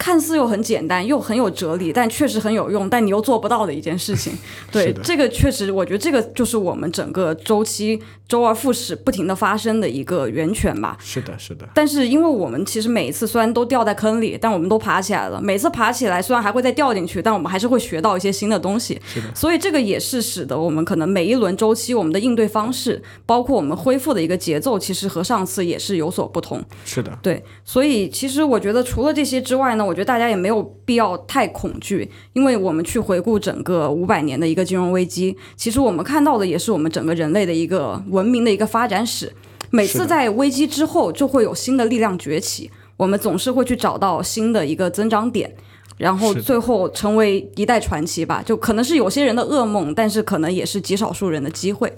[0.00, 4.32] 看似又很简单，又很有哲理，但确实很有用，但你又做不到的一件事情。
[4.72, 10.96] 对，这个确实，我觉得这个就是我们整个周期周而复始、不停的发生的一个源泉吧。
[10.98, 11.68] 是的，是的。
[11.74, 15.38] 但是因为我们其实每一次虽然都掉在坑里，但我们都爬起来了。
[15.38, 18.98] 每次爬起来，虽然还会再掉进去，但我们还是会学到一些新的东西。
[19.04, 19.26] 是的。
[19.34, 26.64] 所以这个也是使得我们可能每一轮周期我们的应对方式，包括我们恢复的一个节奏，其实和上次也是有所不同。
[26.86, 27.18] 是的。
[27.20, 29.89] 对，所以其实我觉得除了这些之外呢。
[29.90, 39.32] 我觉得大家也没有必要太恐惧，因为我们去回顾整个五百年的一个金融危机，其实我们看到的也是我们整个人类的一个文明的一个发展史。
[39.70, 45.52] 每次在危机之后，就会有新的力量崛起，我们总是会去找到新的一个增长点。
[46.00, 51.92] 然后最后成为一代传奇吧，就可能是有些人的噩梦，但是可能也是极少数人的机会。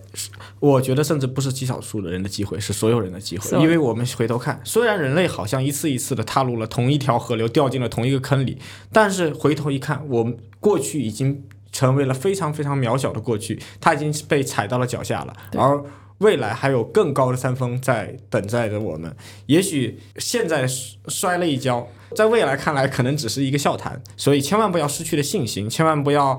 [0.59, 3.57] 我觉得甚至不是极少数的人的机会，是所有人的机会。
[3.61, 8.59] 因为我们回头看，虽然人类好像一次一次的踏入了同一条河流，掉进了同一个坑里，
[8.93, 11.41] 但是回头一看，我们过去已经
[11.71, 15.81] 成为了非常非常渺小的过去，它已经被踩到了脚下了，而
[16.23, 19.15] 未来还有更高的山峰在等待着我们。
[19.45, 20.67] 也许现在
[21.09, 21.87] 摔了一跤。
[22.15, 26.39] 在未来看来，可能只是一个笑谈，所以千万不要失去了信心，千万不要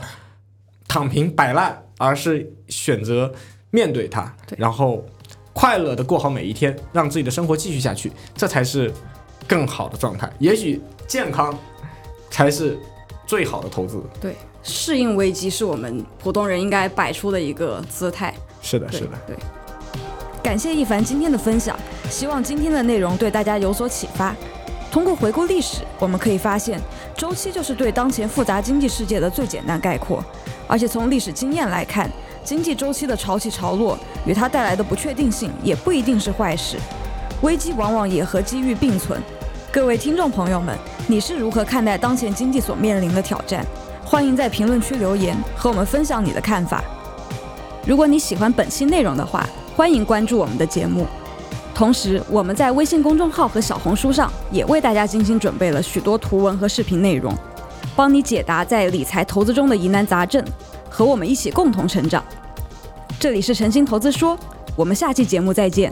[0.88, 3.34] 躺平摆烂，而是选择
[3.72, 5.04] 面对它，然后
[5.52, 8.94] 快乐的过好每一天，让自己的生活继续下去，这才是
[9.48, 10.32] 更好的状态。
[10.38, 11.58] 也许健康
[12.30, 12.78] 才是
[13.26, 14.00] 最好的投资。
[14.22, 18.32] 对，适应危机是我们普通人应该摆出的一个姿态。
[18.62, 19.36] 是的，是的，对。
[20.44, 21.80] 感谢一凡今天的分享，
[22.10, 24.36] 希望今天的内容对大家有所启发。
[24.91, 26.78] 通过回顾历史，我们可以发现，
[27.16, 30.22] 周期就是对当前复杂经济世界的最简单概括。
[30.68, 32.12] 而且从历史经验来看，
[32.44, 36.78] 经济周期的潮起潮落与它带来的不确定性也不一定是坏事。
[37.41, 39.22] 危机往往也和机遇并存。
[39.72, 40.78] 各位听众朋友们，
[41.08, 43.66] 你是如何看待当前经济所面临的挑战？
[44.04, 46.84] 欢迎在评论区留言和我们分享你的看法。
[47.88, 51.08] 如果你喜欢本期内容的话，欢迎关注我们的节目。
[51.74, 57.36] 同时，我们在微信公众号和小红书上也为大家精心准备了许多图文和视频内容，
[57.96, 60.46] 帮你解答在理财投资中的疑难杂症，
[60.88, 62.24] 和我们一起共同成长。
[63.20, 64.38] 这里是诚心投资说，
[64.76, 65.92] 我们下期节目再见。